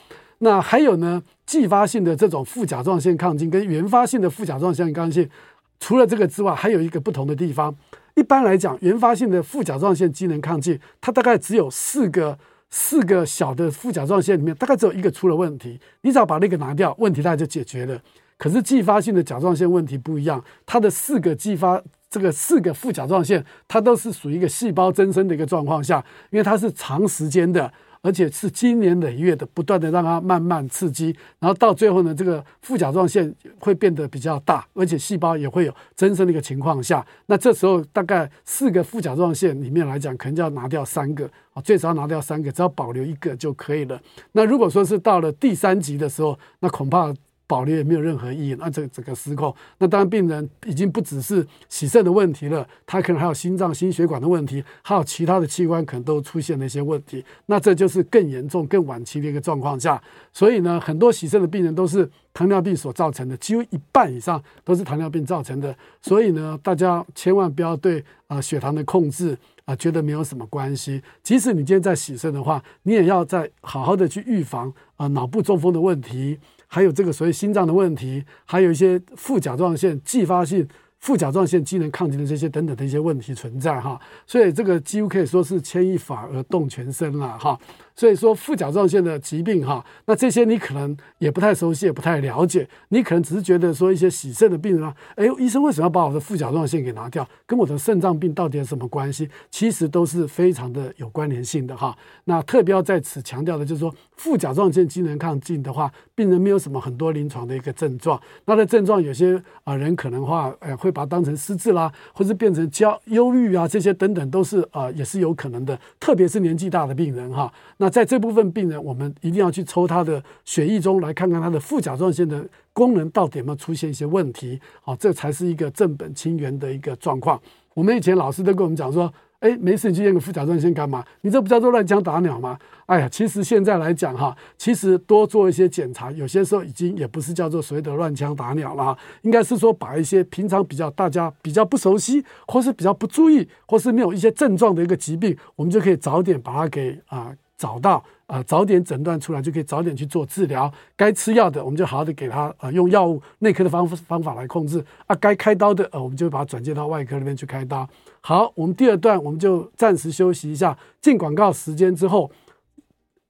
[0.44, 5.30] 那还有呢，继发性的这种副甲状腺亢进跟原发性的副甲状腺亢进，
[5.78, 7.72] 除了这个之外，还有一个不同的地方。
[8.16, 12.36] 一般来讲，原发性的副甲状腺机能亢进，它大概只有四个
[12.70, 18.00] 四个小的副甲状腺里面，大概只有一个出了问题，你只要把那个拿掉，问题大概就解决了。
[18.36, 21.80] 可是继发性的甲状腺问题不一样，它的四个继发。
[22.10, 43.98] 这个四个副甲状腺，它都是属于一个细胞增生的一个状况下，因为它是长时间的而且是经年累月的不断的让它慢慢刺激，然后到最后呢，这个副甲状腺会变得比较大，而且细胞也会有增生的一个情况下，那这时候大概四个副甲状腺里面来讲，可能就要拿掉三个啊，最少要拿掉三个，只要保留一个就可以了。
[44.32, 47.14] 那如果说是到了第三级的时候，那恐怕。
[47.52, 60.02] 保留也没有任何意义，那这整个失控，那当然病人已经不只是洗肾的问题了，他可能还有心脏、心血管的问题，还有其他的器官可能都出现了一些问题，那这就是更严重、更晚期的一个状况下。
[60.32, 65.76] 所以呢，很多洗肾的病人都是糖尿病所造成的，几乎一半以上都是糖尿病造成的。
[66.00, 69.36] 所以呢，大家千万不要对啊、血糖的控制
[69.66, 76.38] 啊、觉得没有什么关系，即使你今天在洗肾的话，你也要再好好的去预防啊、脑部中风的问题。
[76.74, 80.66] 还有这个所谓心脏的问题，还有一些副甲状腺继发性
[81.00, 87.58] 副甲状腺机能亢进的这些等等的一些问题存在哈，所以这个几乎可以说是牵一发而动全身了哈。
[87.94, 92.68] 所以说副甲状腺的疾病哈，那这些你可能也不太熟悉，也不太了解。
[92.88, 97.26] 你可能只是觉得说一些洗肾的病人啊，哎，医生为什么要把我的副甲状腺给拿掉？
[97.46, 99.28] 跟我的肾脏病到底有什么关系？
[99.50, 101.96] 其实都是非常的有关联性的哈。
[102.24, 108.20] 那特别要在此强调的就是说，副甲状腺机能亢进的话，病人没有什么很多临床的一个症状。
[108.46, 115.78] 那的症状有些啊人可能话，呃，会把它当成失智啦，或是变成焦忧郁啊，这些等等都是啊也是有可能的。
[116.00, 117.52] 特别是年纪大的病人哈。
[117.82, 127.40] 那在这部分病人，我们一定要去抽他的血液中来看看他的副甲状腺的功能到底有没有出现一些问题，好，这才是一个正本清源的一个状况。
[127.74, 129.12] 我们以前老师都跟我们讲说。
[129.42, 131.04] 哎，没事，你去验个副甲状腺干嘛？
[131.22, 132.56] 你这不叫做乱枪打鸟吗？
[132.86, 150.72] 哎呀，其实现在来讲哈，其实多做一些检查，有些时候已经也不是叫做所谓的乱枪打鸟了哈，应该是说把一些平常比较大家比较不熟悉，或是比较不注意，或是没有一些症状的一个疾病，我们就可以早点把它给啊、找到啊、早点诊断出来，就可以早点去做治疗。
[150.96, 155.14] 该吃药的，我们就好好的给他啊、呃，用药物内科的方方法来控制啊。
[155.14, 157.88] 该开刀的，呃，我们就把它转介到外科那边去开刀。
[158.20, 162.30] 好，我们第二段我们就暂时休息一下，进广告时间之后，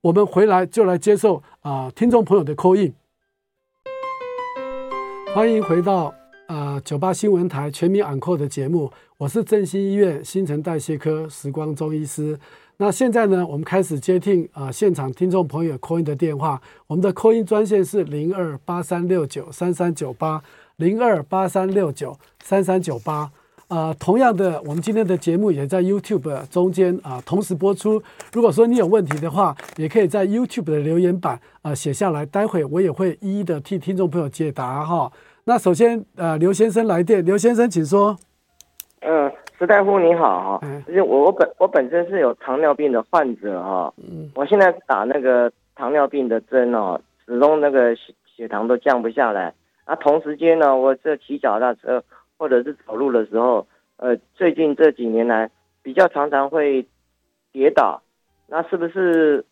[0.00, 2.94] 我们回来就来接受啊、听众朋友的 call in。
[5.34, 6.14] 欢迎回到
[6.52, 12.38] 啊九八新闻台全民 Uncle 的节目，我是振兴医院新陈代谢科时光中医师。
[12.76, 20.42] 那现在呢，我们开始接听啊、现场听众朋友 call 的电话，我们的 call in 专线是零二八三六九三三九八
[20.76, 23.30] 零二八三六九三三九八。
[23.68, 28.02] 啊、呃，同样的，我们今天的节目也在 YouTube 中间啊、同时播出。
[28.34, 35.10] 如果说你有问题的话，也可以在 YouTube 的留言板啊、写下来，待会我也会一一的替听众朋友解答哈。
[35.44, 38.16] 那首先，呃，刘先生来电，刘先生请说。
[39.00, 49.52] 嗯、呃，石大夫你好哈，就是我我本我本身是有糖尿病的患者哈，嗯，我现在打那个糖尿病的针哦，始终那个血血糖都降不下来。
[49.85, 52.02] 啊，同时间呢，我这骑脚踏车。
[52.38, 53.64] 或者是走路的时候，
[53.98, 55.48] 呃，最近这几年来
[55.81, 56.85] 比较常常会
[57.52, 58.02] 跌倒，
[58.48, 59.44] 那是不是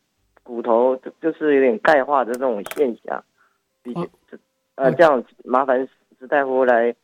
[0.42, 3.22] 骨头就是有点钙化的这种现象？
[3.80, 4.00] 比较，
[4.80, 5.86] 呃，这样麻烦
[6.18, 6.94] 石大夫来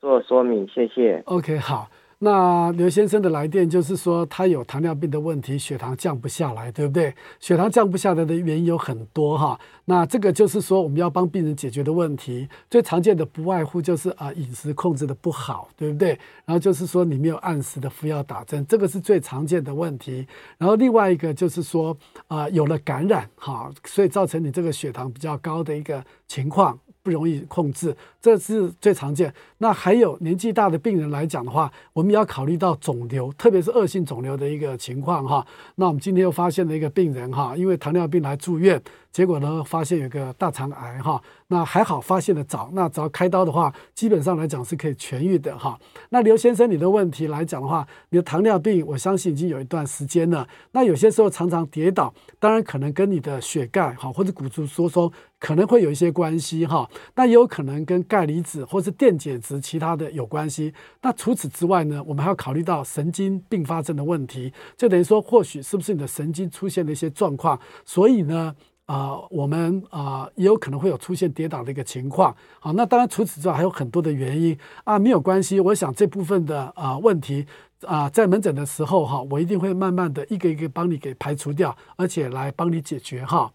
[0.00, 1.22] 做说明，谢谢。
[1.26, 1.88] OK，好。
[2.18, 7.14] 那刘先生的来电就是说，他有糖尿病的问题，血糖降不下来，对不对？
[7.40, 9.60] 血糖降不下来的原因有很多哈。
[9.84, 16.18] 那这个就是说，我们要帮病人解决的问题，最常见的不外乎就是啊饮食控制的不好，对不对？
[16.46, 20.26] 然后就是说你没有按时的服药打针，这个是最常见的问题。
[20.56, 21.94] 然后另外一个就是说
[22.28, 26.78] 啊有了感染哈，所以造成你这个血糖比较高的一个情况。
[27.06, 29.32] 不容易控制，这是最常见。
[29.58, 35.46] 那还有年纪大的病人来讲的话，我们也要考虑到肿瘤，特别是恶性肿瘤的一个情况哈。
[35.76, 38.82] 那我们今天又发现了一个病人哈，因为糖尿病来住院。
[39.12, 45.78] 结果呢，发现有个大肠癌哈，那还好发现的早，那只要开刀的话，基本上来讲是可以痊愈的哈。
[46.10, 50.48] 那刘先生，你的问题来讲的话，你的糖尿病，我相信已经有一段时间了。
[50.72, 56.90] 那有些时候常常跌倒，当然可能跟你的血钙哈或者骨质疏松可能会有一些关系哈。
[57.14, 60.74] 那也有可能跟钙离子或是电解质其他的有关系。
[61.02, 68.56] 那除此之外呢，我们还要考虑到神经并发症的问题，就等于说或许是不是你的神经出现了一些状况，所以呢。
[68.86, 72.34] 啊、呃，我们啊、呃、也有可能会有出现跌倒的一个情况。
[72.60, 75.60] 好，那当然除此之外还有很多的原因啊，没有关系。
[75.60, 77.46] 我想这部分的啊、呃、问题
[77.82, 83.50] 啊、呃，在门诊的时候哈，我一定会慢慢的一个一个帮你给排除掉，而且来帮你解决哈。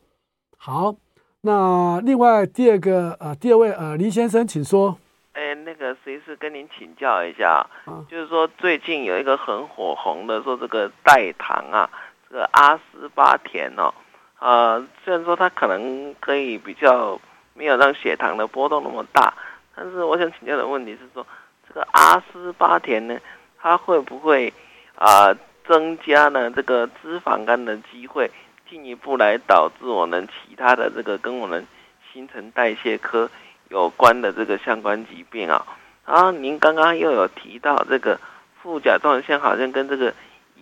[0.57, 0.95] 好，
[1.41, 4.97] 那另外第二个呃，第二位呃，林先生，请说。
[5.33, 11.89] 哎，那个随时跟您请教一下，啊、就是说最近有一个很火红的说这个代糖啊，
[12.29, 13.93] 这个阿斯巴甜哦。
[14.41, 17.21] 呃，虽然说它可能可以比较
[17.53, 19.31] 没有让血糖的波动那么大，
[19.75, 21.23] 但是我想请教的问题是说，
[21.67, 23.19] 这个阿斯巴甜呢，
[23.59, 24.51] 它会不会
[24.95, 25.31] 啊、
[25.67, 28.31] 增加呢这个脂肪肝的机会，
[28.67, 31.67] 进一步来导致我们其他的这个跟我们
[32.11, 33.29] 新陈代谢科
[33.69, 35.63] 有关的这个相关疾病啊？
[36.07, 38.19] 然后您刚刚又有提到这个
[38.59, 40.11] 副甲状腺好像跟这个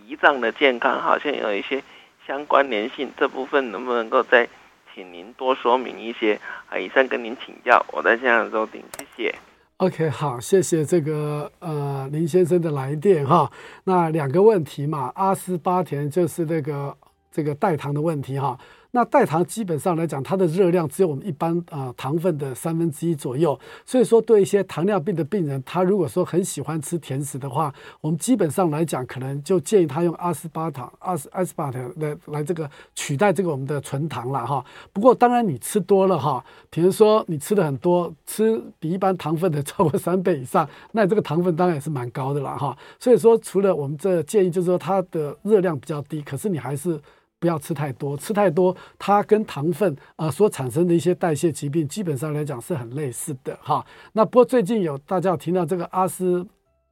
[0.05, 1.81] 胰脏的健康好像有一些
[2.29, 4.47] 相关联性，这部分能不能够再
[4.93, 6.39] 请您多说明一些？
[6.69, 9.35] 啊，以上跟您请教，我在现场收听，谢谢。
[9.77, 13.51] OK，好，谢谢这个呃林先生的来电哈。
[13.85, 16.95] 那两个问题嘛，阿斯巴甜就是那个
[17.31, 18.55] 这个代糖的问题哈。
[18.91, 27.71] 那代糖基本上来讲，它的热量只有我们一般啊、糖分的三分之一左右，所以说对一些糖尿病的病人，他如果说很喜欢吃甜食的话，
[28.01, 34.65] 我们基本上来讲，可能就建议他用阿斯巴糖、阿斯阿斯巴糖来来这个取代这个我们的纯糖了哈。
[34.91, 42.75] 不过当然你吃多了哈，比如说你吃的很多，吃比一般糖分的 超过三倍以上，那这个糖分当然也是蛮高的了哈。
[42.99, 46.99] 所以说除了我们这建议，就是说它的热量比较低，可是你还是。
[47.39, 53.85] 不要吃太多，吃太多，它跟糖分啊、所产生的一些代谢疾病，基本上来讲是很类似的哈。
[54.13, 56.45] 那不过最近有大家有听到这个阿斯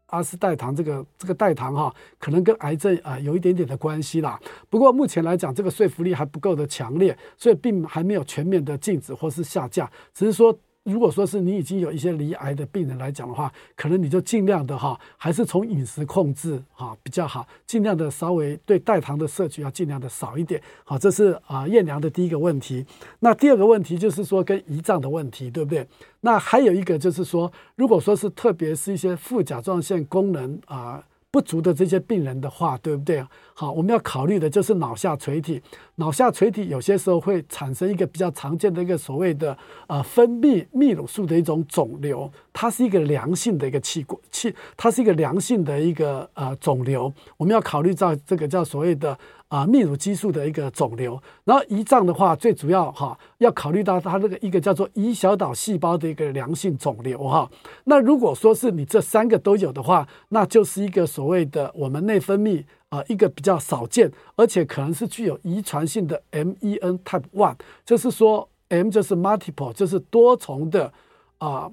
[0.08, 4.40] 阿斯代糖这个这个代糖哈，可能跟癌症啊、有一点点的关系啦。
[4.70, 10.58] 不过目前来讲，这个说服力还不够的强烈，所以并还没有全面的禁止或是下架，只是说。
[10.92, 20.62] 如果说是你已经有一些罹癌的病人来讲的话，可能你就尽量的哈，还是从饮食控制哈比较好，尽量的稍微对代糖的摄取要尽量的少一点。
[20.84, 22.86] 好，这是啊燕良的第一个问题。
[23.20, 25.86] 那第二个问题就是说跟胰脏的问题，对不对？
[26.22, 31.04] 那还有一个就是说，如果说是特别是一些副甲状腺功能啊。
[31.30, 33.24] 不足的这些病人的话，对不对？
[33.54, 35.62] 好，我们要考虑的就是脑下垂体。
[35.98, 39.58] 脑下垂体有些时候会产生一个比较常见的一个所谓的
[39.88, 47.12] 呃分泌泌乳素的一种肿瘤，它是一个良性的一个器官器，它是一个良性的一个呃肿瘤。
[47.36, 49.18] 我们要考虑到这个叫所谓的。
[49.50, 57.50] 啊，泌乳激素的一个肿瘤，然后胰脏的话，最主要哈要考虑到它这个一个叫做胰小岛细胞的一个良性肿瘤哈。
[57.86, 70.92] 那如果说是你这三个都有的话，那就是一个所谓的我们内分泌啊一个比较少见，而且可能是具有遗传性的 MEN type one，就是说 M 就是 multiple，就是多重的
[71.38, 71.70] 啊，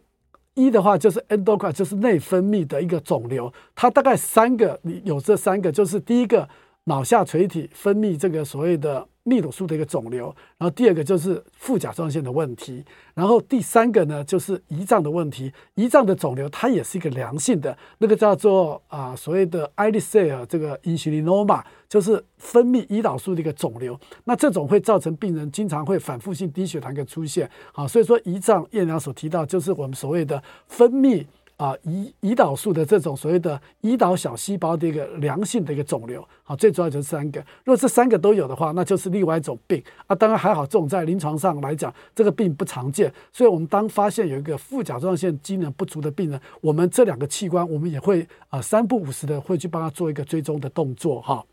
[0.55, 3.53] 一的话就是 endocrine，就是内分泌的一个肿瘤。
[3.74, 6.48] 它大概三个，你有这三个，就是第一个。
[6.85, 10.27] 脑下垂体分泌这个所谓的泌乳素的一个肿瘤，
[10.59, 15.51] 然后第二个就是副甲状腺的问题，然后第三个呢就是胰脏的问题。
[15.77, 23.99] 胰脏的肿瘤它也是一个良性的，那个叫做啊、所谓的 islet cell 这个 insulinoma，就是分泌胰岛素的一个肿瘤。
[24.25, 27.51] 那这种会造成病人经常会反复性低血糖的出现。
[27.73, 31.25] 好，所以说胰脏彦良所提到就是我们所谓的分泌。
[31.56, 37.38] 啊，胰胰岛素的这种所谓的胰岛小细胞的一个良性的一个肿瘤，好，最主要就是三个。
[37.64, 40.16] 如果这三个都有的话，那就是另外一种病啊。
[40.16, 43.12] 当然还好，这种在临床上来讲，这个病不常见。
[43.32, 51.44] 所以，我们当发现有一个副甲状腺机能不足的病人，我们这两个器官，我们也会啊三不五时的会去帮他做一个追踪的动作哈。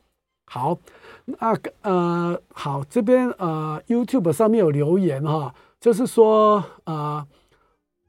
[0.46, 0.78] 好，
[1.26, 7.26] 那呃好，这边呃 YouTube 上面有留言哈，就是说呃。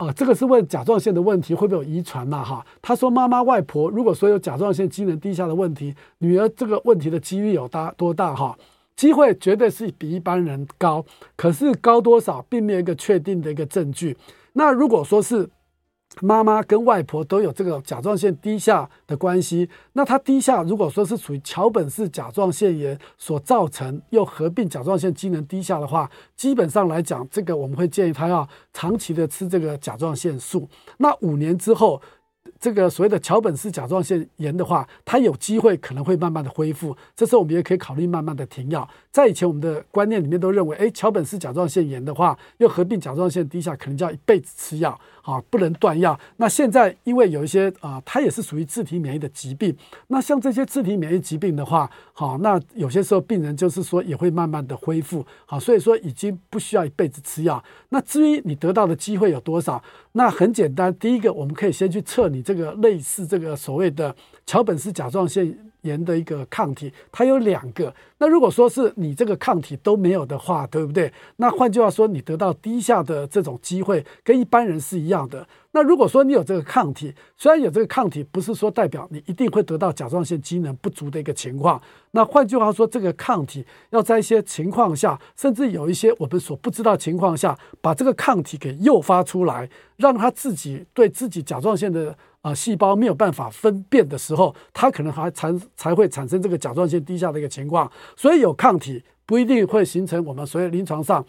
[0.07, 2.43] 啊，这个是问甲状腺的问题会不会有遗传嘛？
[2.43, 8.35] 哈，他说妈妈外婆如果说有甲状腺机能低下的问题，女儿这个问题的几率有大多大？
[8.35, 8.59] 哈，
[8.97, 11.05] 机会绝对是比一般人高，
[11.37, 14.17] 可是高多少并没有一个确定的一个证据。
[14.55, 15.49] 那如果说是。
[16.21, 30.69] 妈妈跟外婆都有这个甲状腺低下的关系，那它低下如果说是属于桥本氏甲状腺炎所造成，又合并甲状腺机能低下的话，基本上来讲，这个我们会建议他要长期的吃这个甲状腺素。
[30.99, 32.01] 那五年之后。
[32.59, 38.89] 这个所谓的桥本氏甲状腺炎的话，它有机会可能会慢慢的恢复，这时候我们也可以考虑慢慢的停药。
[39.13, 46.19] 在以前我们的观念里面都认为，哎，桥本氏甲状腺炎的话，又合并甲状腺低下，可能就要一辈子吃药，啊，不能断药。
[46.39, 57.63] 那现在因为有一些啊，它也是属于自体免疫的疾病，那像这些自体免疫疾病的话，好，那有些时候病人就是说也会慢慢的恢复，好，所以说已经不需要一辈子吃药。
[57.91, 59.83] 那至于你得到的机会有多少？
[60.13, 64.17] 那很简单，第一个我们可以先去测你这个类似这个所谓的
[64.47, 67.95] 桥本氏甲状腺炎的一个抗体，它有两个。
[68.19, 71.13] 那如果说是你这个抗体都没有的话，对不对？
[71.37, 75.47] 那换句话说，你得到低下的这种机会跟一般人是一样的。
[75.73, 81.81] 那如果说你有这个抗体，虽然有这个抗体，不是说代表你一定会得到甲状腺机能不足的一个情况。
[82.13, 97.91] 那换句话说，这个抗体要在一些情况下，甚至有一些我们所不知道情况下，把这个抗体给诱发出来，让他自己对自己甲状腺的啊、细胞没有办法分辨的时候，它可能还产才会产生这个甲状腺低下的一个情况。
[98.17, 101.25] 所以有抗体不一定会形成我们所谓临床上。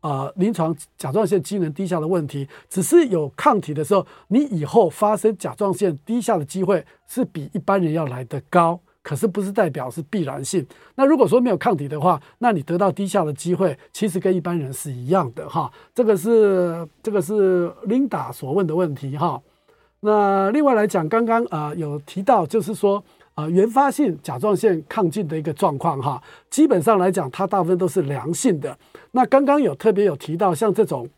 [0.00, 10.66] 啊、呃，临床甲状腺机能低下的问题，只是有抗体的时候，你以后发生甲状腺低下的机会是比一般人要来得高，可是不是代表是必然性。
[10.94, 15.72] 那如果说没有抗体的话，那你得到低下的机会其实跟一般人是一样的哈。
[15.94, 19.40] 这个是这个是 Linda 所问的问题哈。
[20.04, 23.02] 那另外来讲，刚刚啊有提到就是说。
[23.34, 28.78] 啊，原发性甲状腺亢进的一个状况哈，基本上来讲，它大部分都是良性的。
[29.10, 31.08] 那刚刚有特别有提到，像这种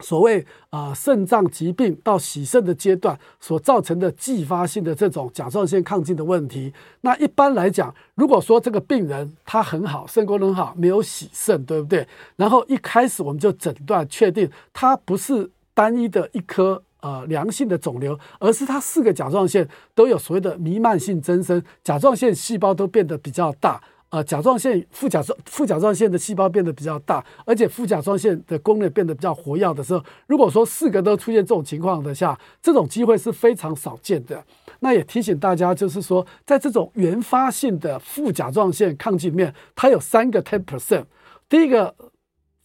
[0.00, 6.74] 所谓啊肾脏疾病到洗肾的阶段所造成的继发性的这种甲状腺亢进的问题。
[7.02, 12.04] 那一般来讲，如果说这个病人他很好，肾功能好，没有洗肾，对不对？
[12.34, 16.82] 然后一开始我们就诊断确定，它不是单一的一颗。
[17.04, 23.78] 呃，良性的肿瘤，而是它四个甲状腺都有所谓的弥漫性增生，甲状腺细胞都变得比较大，
[24.08, 34.42] 呃，甲状腺副甲状副甲状腺的细胞变得比较大，而且副甲状腺的功能变得比较活跃的时候，如果说四个都出现这种情况的下，这种机会是非常少见的。
[34.80, 41.04] 那也提醒大家，就是说，在这种原发性的副甲状腺亢进里面，它有三个 ten percent，
[41.50, 41.94] 第一个。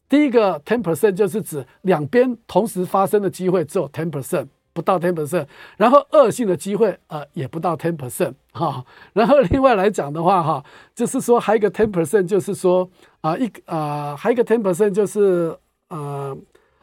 [0.09, 5.45] 第一个 ten percent 就是指两边同时发生的机会只有 ten percent，不到 ten percent，
[5.77, 8.83] 然后恶性的机会呃也不到 ten percent 哈，
[9.13, 12.89] 然后另外来讲的话哈，就是说还有一个 ten percent 就是说
[13.21, 15.55] 啊一啊还有一个 ten percent 就是
[15.89, 16.35] 呃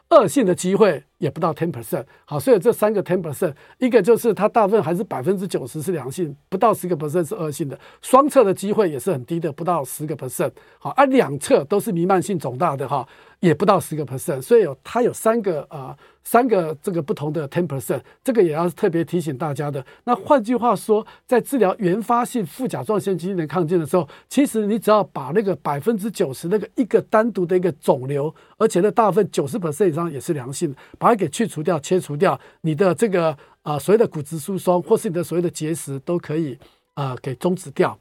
[0.09, 13.07] 恶性的机会也不到 ten percent，好，所以这三个 ten percent，一个就是它大部分还是百分之九十是良性，不到十个 percent 是恶性的，双侧的机会也是很低的，不到十个 percent，好，而两侧都是弥漫性肿大的哈。
[13.39, 19.85] 也不到十个 percent，所以有它有三个啊、三个这个不同的 ten percent，这个也要特别提醒大家的。
[20.05, 36.57] 那换句话说，在治疗原发性副甲状腺机能亢进的时候，其实你只要把那个百分之九十那个一个单独的一个肿瘤，而且呢大部分九十 percent 以上也是良性，把把它给去除掉、切除掉，你的这个啊、所谓的骨质疏松或是你的所谓的结石都可以
[36.95, 37.97] 啊、给终止掉。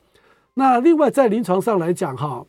[0.55, 2.45] 那另外在临床上来讲哈。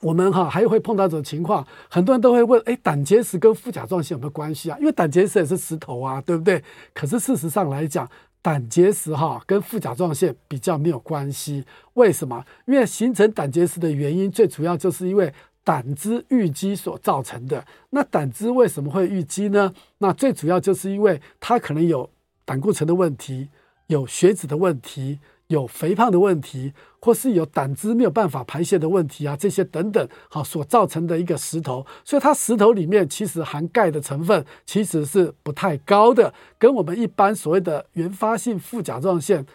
[0.00, 4.76] 我们哈还会碰到这种情况，很多人都会问：哎，胆结石跟副甲状腺有没有关系啊？
[4.78, 6.62] 因为胆结石也是石头啊，对不对？
[6.92, 8.08] 可是事实上来讲，
[8.42, 11.64] 胆结石哈跟副甲状腺比较没有关系。
[11.94, 12.44] 为什么？
[12.66, 15.32] 因为形成胆结石的原因最主要就是因为
[15.66, 17.66] 胆汁淤积所造成的。
[17.90, 19.74] 那胆汁为什么会淤积呢？
[19.98, 22.08] 那最主要就是因为它可能有
[22.44, 23.48] 胆固醇的问题，
[23.88, 25.18] 有血脂的问题。
[25.48, 39.46] 有肥胖的问题，或是有胆汁没有办法排泄的问题啊，这些等等，好，所造成的一个石头，所以它石头里面其实含钙的成分其实是不太高的，跟我们一般所谓的原发性副甲状腺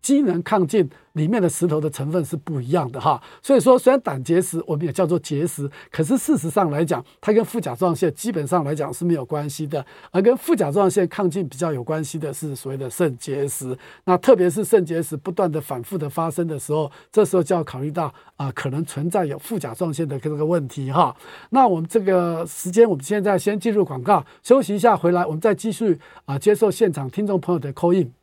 [0.00, 13.76] 机能亢进里面的石头的成分是不一样的哈，所以说虽然胆结石我们也叫做结石，可是事实上来讲，它跟副甲状腺基本上来讲是没有关系的，而跟副甲状腺亢进比较有关系的是所谓的肾结石。
[14.04, 21.14] 那特别是肾结石不断的反复的发生的时候，这时候就要考虑到啊、可能存在有副甲状腺的这个问题哈。
[21.50, 28.19] 那我们这个时间，我们现在先进入广告，休息一下，回来我们再继续啊、接受现场听众朋友的 call in。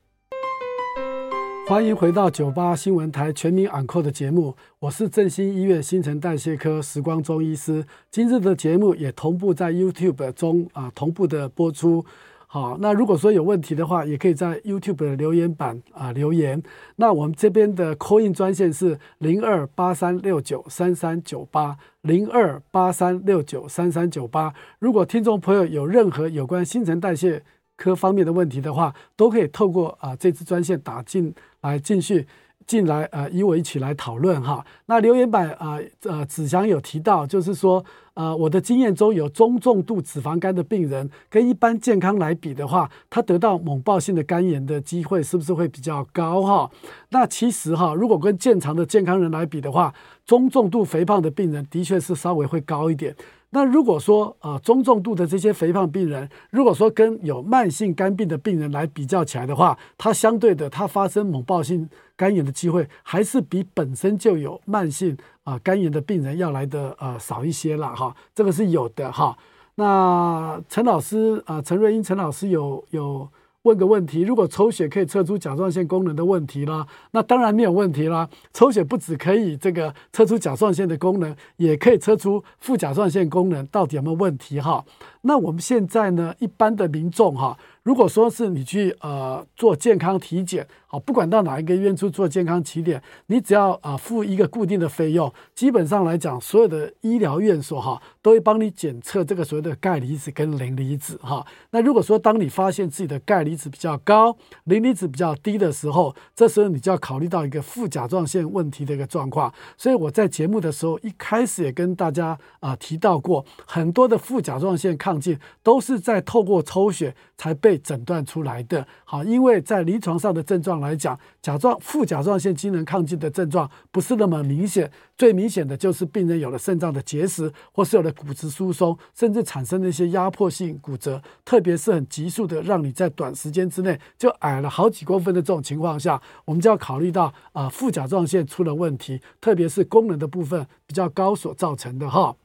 [1.67, 7.85] 欢迎回到九八新闻台全民昂扣的节目，我是振兴医院新陈代谢科时光中医师。
[8.09, 12.05] 今日的节目也同步在 YouTube 中啊同步的播出。
[12.47, 16.63] 好，那如果说有问题的话，也可以在 YouTube 的留言板啊留言。
[16.95, 24.53] 那我们这边的 call in 专线是零二八三六九三三九八零二八三六九三三九八。
[24.79, 27.43] 如果听众朋友有任何有关新陈代谢
[27.77, 31.33] 科方面的问题的话，都可以透过啊这支专线打进。
[31.61, 32.25] 来进去
[32.65, 34.65] 进来，呃，与我一起来讨论哈。
[34.85, 46.71] 那留言板啊，呃，子祥有提到，就是说，呃，我的经验中有中重度脂肪肝的病人，跟一般健康来比的话，他得到猛暴性的肝炎的机会是不是会比较高哈？
[47.09, 49.93] 那其实哈，如果跟正常的健康人来比的话，
[50.25, 53.13] 中重度肥胖的病人的确是稍微会高一点。
[53.51, 69.37] 那如果说呃中重度的这些肥胖病人，如果说跟有慢性肝病的病人来比较起来的话，它相对的，它发生猛暴性肝炎的机会，还是比本身就有慢性啊、肝炎的病人要来的呃少一些了哈，这个是有的哈。
[69.75, 73.29] 那陈老师啊，陈瑞英陈老师有有。
[73.67, 78.29] 问个问题：如果抽血可以测出甲状腺功能的问题啦，那当然没有问题啦。
[78.53, 84.83] 抽血不止可以这个测出甲状腺的功能，也可以测出副甲状腺功能到底有没有问题哈。
[85.21, 87.57] 那我们现在呢，一般的民众哈。
[87.83, 101.47] 如果说是你去呃做健康体检，好，不管到哪一个医院去做健康体检，你只要啊付一个固定的费用，基本上来讲，所有的医疗院所哈都会帮你检测这个所谓的钙离子跟磷离子哈。
[101.71, 109.53] 那如果说当你发现自己的钙离子比较高，磷离子比较低的时候，这时候你就要考虑到一个副甲状腺问题的一个状况。
[109.77, 117.77] 所以我在节目的时候一开始也跟大家啊提到过，很多的副甲状腺亢进都是在透过抽血才被。
[117.87, 142.35] 诊断出来的好，因为在临床上的症状来讲，甲状副甲状腺机能亢进的症状不是那么明显，最明显的就是病人有了肾脏的结石，或是有了骨质疏松，甚至产生了一些压迫性骨折，特别是很急速的，让你在短时间之内就矮了好几公分的这种情况下，我们就要考虑到啊副甲状腺出了问题，特别是功能的部分比较高所造成的哈。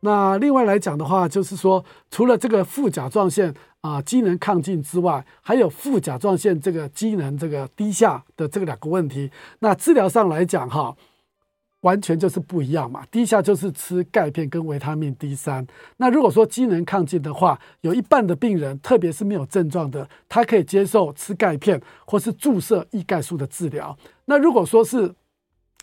[0.00, 3.54] 那另外来讲的话，就是说除了这个副甲状腺。
[3.82, 9.30] 啊，机能亢进之外，还有副甲状腺这个机能这个低下的这个两个问题。
[9.60, 10.94] 那治疗上来讲，哈，
[11.80, 13.06] 完全就是不一样嘛。
[13.10, 15.66] 低下就是吃钙片跟维他命 D 三。
[15.96, 23.96] 那如果说机能亢进的话，有一半的病人，特别是没有症状的，他可以接受吃钙片或是注射抑钙素的治疗。
[24.26, 25.14] 那如果说是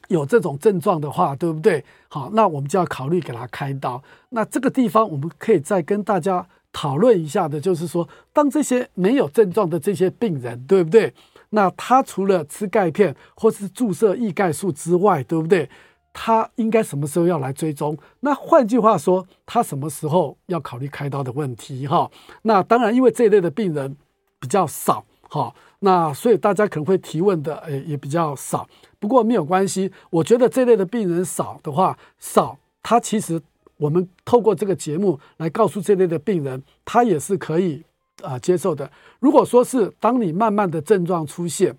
[0.08, 1.84] 有这种症状的话，对不对？
[2.10, 4.02] 好，那我们就要考虑给他开刀。
[4.30, 6.48] 那这个地方我们可以再跟大家。
[6.74, 11.12] 讨论一下的，就是说，当这些没有症状的这些病人，对不对？
[11.50, 15.68] 那他除了吃钙片或是注射抑钙素之外，对不对？
[16.14, 17.98] 他应该什么时候要来追踪？
[18.20, 21.88] 那换句话说，他什么时候要考虑开刀的问题？
[21.88, 22.12] 哈，
[22.44, 23.98] 那当然，因为这一类的病人
[24.40, 28.68] 比较少，哈，那所以大家可能会提问的，诶，也比较少。
[29.00, 33.42] 不过没有关系，我觉得这类的病人少的话，少，他其实。
[33.80, 37.84] 我们透过这个节目来告诉这类的病人，他也是可以
[38.24, 38.92] 啊、呃、接受的。
[39.20, 41.78] 如果说是当你慢慢的症状出现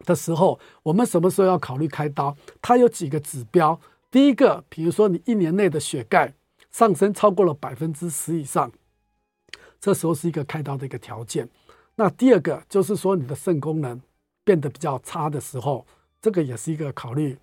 [0.00, 2.36] 的时候，我们什么时候要考虑开刀？
[2.60, 3.80] 它有几个指标。
[4.10, 6.34] 第一个，比如说你一年内的血钙
[6.70, 8.70] 上升超过了百分之十以上，
[9.80, 11.48] 这时候是一个开刀的一个条件。
[11.94, 13.98] 那第二个就是说你的肾功能
[14.44, 15.86] 变得比较差的时候，
[16.22, 17.36] 这个也是一个考虑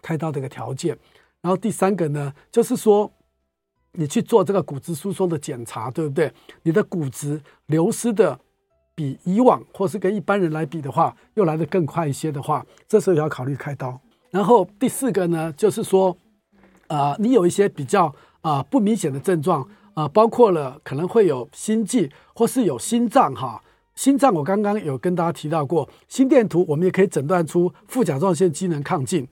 [0.00, 0.96] 开刀的一个条件。
[1.42, 3.12] 然后第三个呢，就是说，
[3.92, 6.32] 你去做这个骨质疏松的检查，对不对？
[6.62, 8.38] 你的骨质流失的
[8.94, 14.00] 比以往或是跟一般人来比的话，又来得更快一些的话，这时候也要考虑开刀。
[14.30, 16.16] 然后第四个呢，就是说，
[16.86, 23.62] 啊、呃，你有一些比较啊、不明显的症状啊、包括了可能会有心悸或是有心脏哈，
[23.94, 29.26] 心脏我刚刚有跟大家提到过，心电图我们也可以诊断出副甲状腺机能亢进。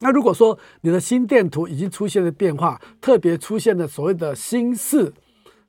[0.00, 5.12] 那如果说你的心电图已经出现了变化，特别出现了所谓的心室，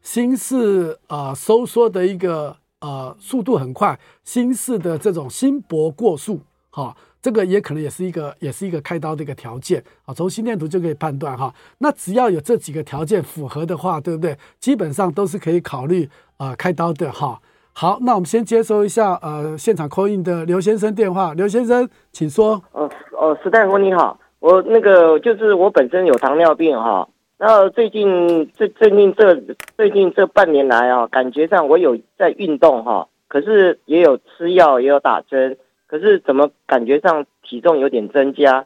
[0.02, 10.14] 心室啊、收缩的一个呃速度很快，心室的这种心搏过速，哈、这个也可能也是一个也是一个开刀的一个条件啊。
[10.14, 14.38] 从心电图就可以判断哈、那只要有这几个条件符合的话，对不对？
[14.62, 17.42] 基本上都是可以考虑啊、开刀的哈、
[17.82, 22.62] 好，那我们先接收一下呃现场 call in 的刘先生电话，刘先生请说。
[22.74, 22.88] 哦
[23.20, 24.20] 哦，史大夫你好。
[24.40, 27.10] 我那个就是我本身有糖尿病哈，
[27.40, 29.36] 然后最近最最近这
[29.76, 35.58] 最近这半年来啊，感觉上我有在运动哈，可是也有吃药也有打针，
[35.88, 38.64] 可是怎么感觉上体重有点增加？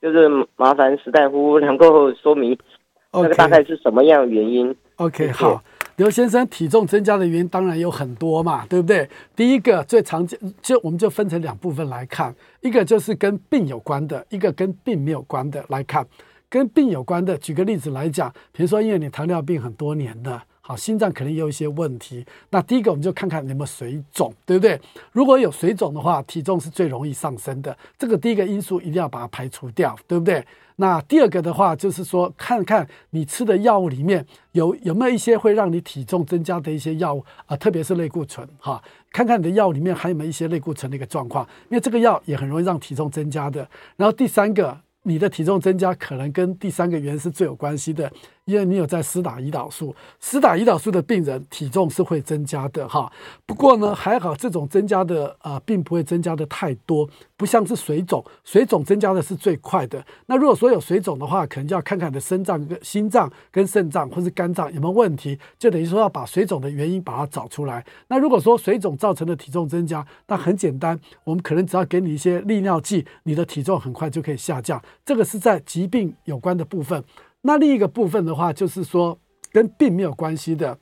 [0.00, 2.56] 就是麻烦史大夫能够说明
[3.12, 5.62] 那个大概是什么样的原因？OK，好。
[5.96, 9.08] 刘先生体重增加的原因当然有很多嘛，对不对？
[9.36, 16.04] 第一个最常见，就我们就分成两部分来看，一个就是跟病有关的，一个跟病没有关的来看。
[16.48, 22.24] 跟病有关的，举个例子来讲，比如说因为你糖尿病很多年了，好，心脏可能也有一些问题。
[22.48, 24.80] 那第一个我们就看看有没有水肿，对不对？
[25.12, 27.76] 如果有水肿的话，体重是最容易上升的。
[27.98, 30.42] 这个第一个因素一定要把它排除掉，对不对？
[30.76, 43.68] 那第二个的话，就是说，看看你吃的药物里面有有没有一些会让你体重增加的一些药物啊，特别是类固醇哈，看看你的药里面还有没有一些类固醇的一个状况，因为这个药也很容易让体重增加的。
[43.96, 48.10] 然后第三个，你的体重增加可能跟第三个原因是最有关系的，
[48.44, 53.10] 因为你有在施打胰岛素，施打胰岛素的病人体重是会增加的哈。
[53.46, 60.04] 不过呢，还好这种增加的啊、呃，并不会增加的太多，不像是水肿，水肿增加的是最快的。
[60.26, 67.84] 那如果说有水肿的话，可能就要看看你的肾脏、跟心脏、跟肾脏或是肝脏有没有问题，就等于说要把水肿的原因把它找出来。
[68.08, 74.82] 那如果说水肿造成的体重增加，那很简单，我们可能只要给你一些利尿剂，你的体重很快就可以下降。
[75.04, 77.02] 这个是在疾病有关的部分。
[77.46, 79.18] 那另一个部分的话，就是说
[79.52, 80.78] 跟病没有关系的，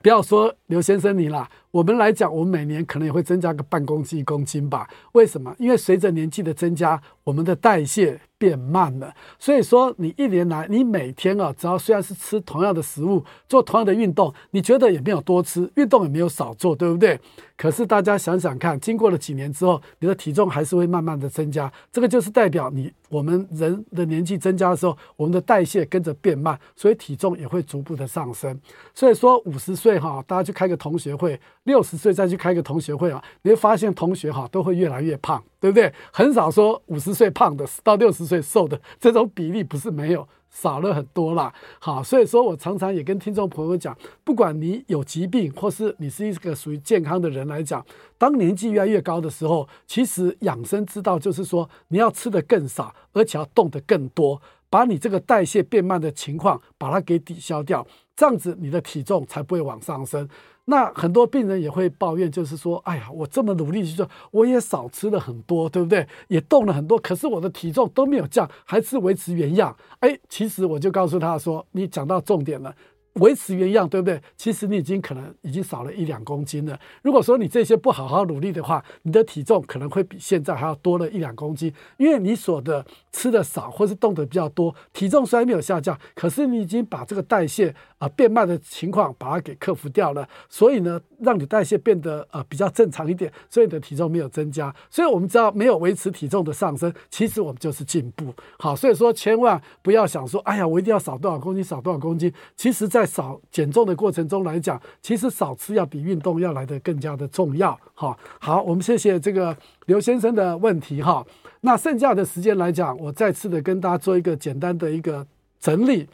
[0.00, 1.50] 不要说刘先生你啦。
[1.72, 4.88] 我们来讲，我们每年可能也会增加个半公斤一公斤吧？
[5.12, 5.54] 为什么？
[5.58, 9.12] 因为随着年纪的增加，我们的代谢变慢了。
[9.38, 17.20] 所以说，你一年来，你每天啊，只要虽然是吃同样的食物，做同样的运动，你觉得也没有多吃，运动也没有少做，对不对？
[17.56, 21.72] 可是大家想想看，经过了几年之后，你的体重还是会慢慢的增加。
[21.90, 28.60] 这个就是代表你我们人的年纪增加的时候，我们的代谢跟着变慢，所以体重也会逐步的上升。
[28.94, 31.40] 所以说，五十岁哈，大家去开个同学会。
[31.64, 35.92] 六十岁再去开个同学会啊，你会发现同学哈都会越来越胖，对不对？
[36.12, 40.28] 很少说五十岁胖的到六十岁瘦的这种比例不是没有，
[40.62, 41.52] 少了很多啦。
[41.78, 47.84] 好，所以说我常常也跟听众朋友讲，不管你有疾病或是你是一个属于健康的人来讲，
[48.16, 54.40] 当年纪越来越高的时候，其实养生之道就是说你要吃得更少，而且要动得更多，
[54.70, 57.86] 把你这个代谢变慢的情况把它给抵消掉，
[58.16, 60.26] 这样子你的体重才不会往上升。
[60.66, 66.06] 那很多病人也会抱怨，就是说，哎呀，我这么努力去做，我也少吃了很多，对不对？
[66.28, 69.76] 也动了很多，可是我的体重都没有降，还是维持原样。
[70.00, 72.74] 哎，其实我就告诉他说，你讲到重点了。
[73.16, 74.20] 维持原样，对不对？
[74.36, 76.78] 其实你已经可能已经少了一两公斤了。
[77.02, 94.74] 如果说你这些不好好努力的话，你的体重可能会比现在还要多了一两公斤，因为你所的吃的少或是动的比较多，体重虽然没有下降，可是你已经把这个代谢啊、变慢的情况把它给克服掉了，所以呢，让你代谢变得呃比较正常一点，所以你的体重没有增加。
[94.90, 98.34] 所以我们知道没有维持体重的上升，其实我们就是进步。
[98.58, 102.30] 好，所以说千万不要想说，哎呀，我一定要少多少公斤，少多少公斤。
[102.54, 107.78] 其实，在少减重的过程中来讲，其实少吃要比运动要来的更加的重要。
[107.94, 111.24] 哈，好，我们谢谢这个刘先生的问题哈。
[111.60, 115.26] 那剩下的时间来讲，我再次的跟大家做一个简单的一个
[115.60, 116.06] 整理。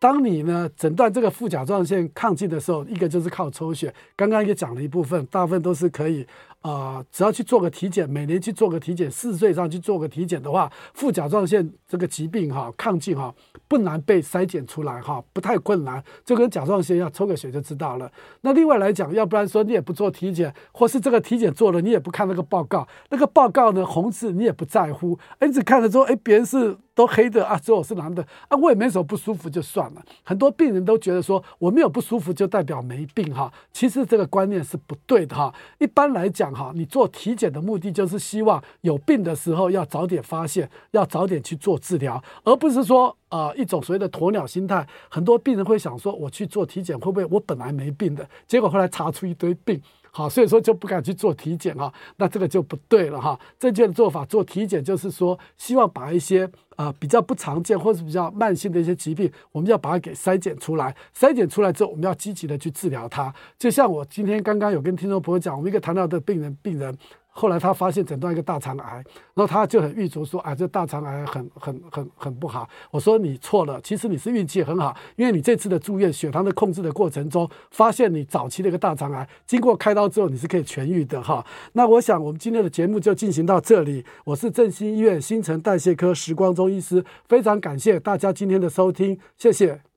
[0.00, 6.26] 当你呢诊断这个副甲状腺亢进的时候，一个就是靠抽血，刚刚也讲了一部分，大部分都是可以。
[6.62, 13.34] 啊、只要去做个体检，每年去做个体检，四十岁以上去做个体检的话，副甲状腺这个疾病哈，亢进哈，
[13.66, 18.12] 不难被筛检出来哈，不太困难，就跟甲状腺一样，抽个血就知道了。
[18.42, 30.04] 那另外来讲，要不然说你也不做体检，或是这个体检做了，你也不看那个报告，那个报告呢红字你也不在乎，你只看着说，哎，别人是都黑的啊，只有我是蓝的啊，我也没什么不舒服就算了。
[30.22, 35.54] 很多病人都觉得说我没有不舒服就代表没病哈，其实这个观念是不对的哈。
[35.78, 36.50] 一般来讲。
[36.50, 44.84] 哈，你做体检的目的就是希望有病的时候要早点发现，要早点去做治疗，而不是说呃一种所谓的鸵鸟心态。
[45.08, 49.80] 很多病人会想说，我去做体检会不会我本来没病的，结果后来查出一堆病。
[50.12, 53.38] 好，所以说就不敢去做体检哈，那这个就不对了哈。
[53.58, 56.44] 正确的做法做体检就是说，希望把一些
[56.76, 60.94] 啊、呃、比较不常见或是比较慢性的一些疾病，我们要把它给筛检出来。
[61.16, 63.32] 筛检出来之后，我们要积极的去治疗它。
[63.58, 66.96] 就像我今天刚刚有跟听众朋友讲，我们一个糖尿的病人，病人。
[67.40, 68.96] 后来他发现诊断一个大肠癌，
[69.32, 84.04] 然后他就很郁卒说：“啊，这大肠癌很很很很不好。”我说：“你错了，其实你是运气很好，因为你这次的住院血糖的控制的过程中，发现你早期的一个大肠癌，经过开刀之后你是可以痊愈的哈。”那我想我们今天的节目就进行到这里。
[84.26, 89.89] 我是振兴医院新陈代谢科时光中医师，非常感谢大家今天的收听，谢谢。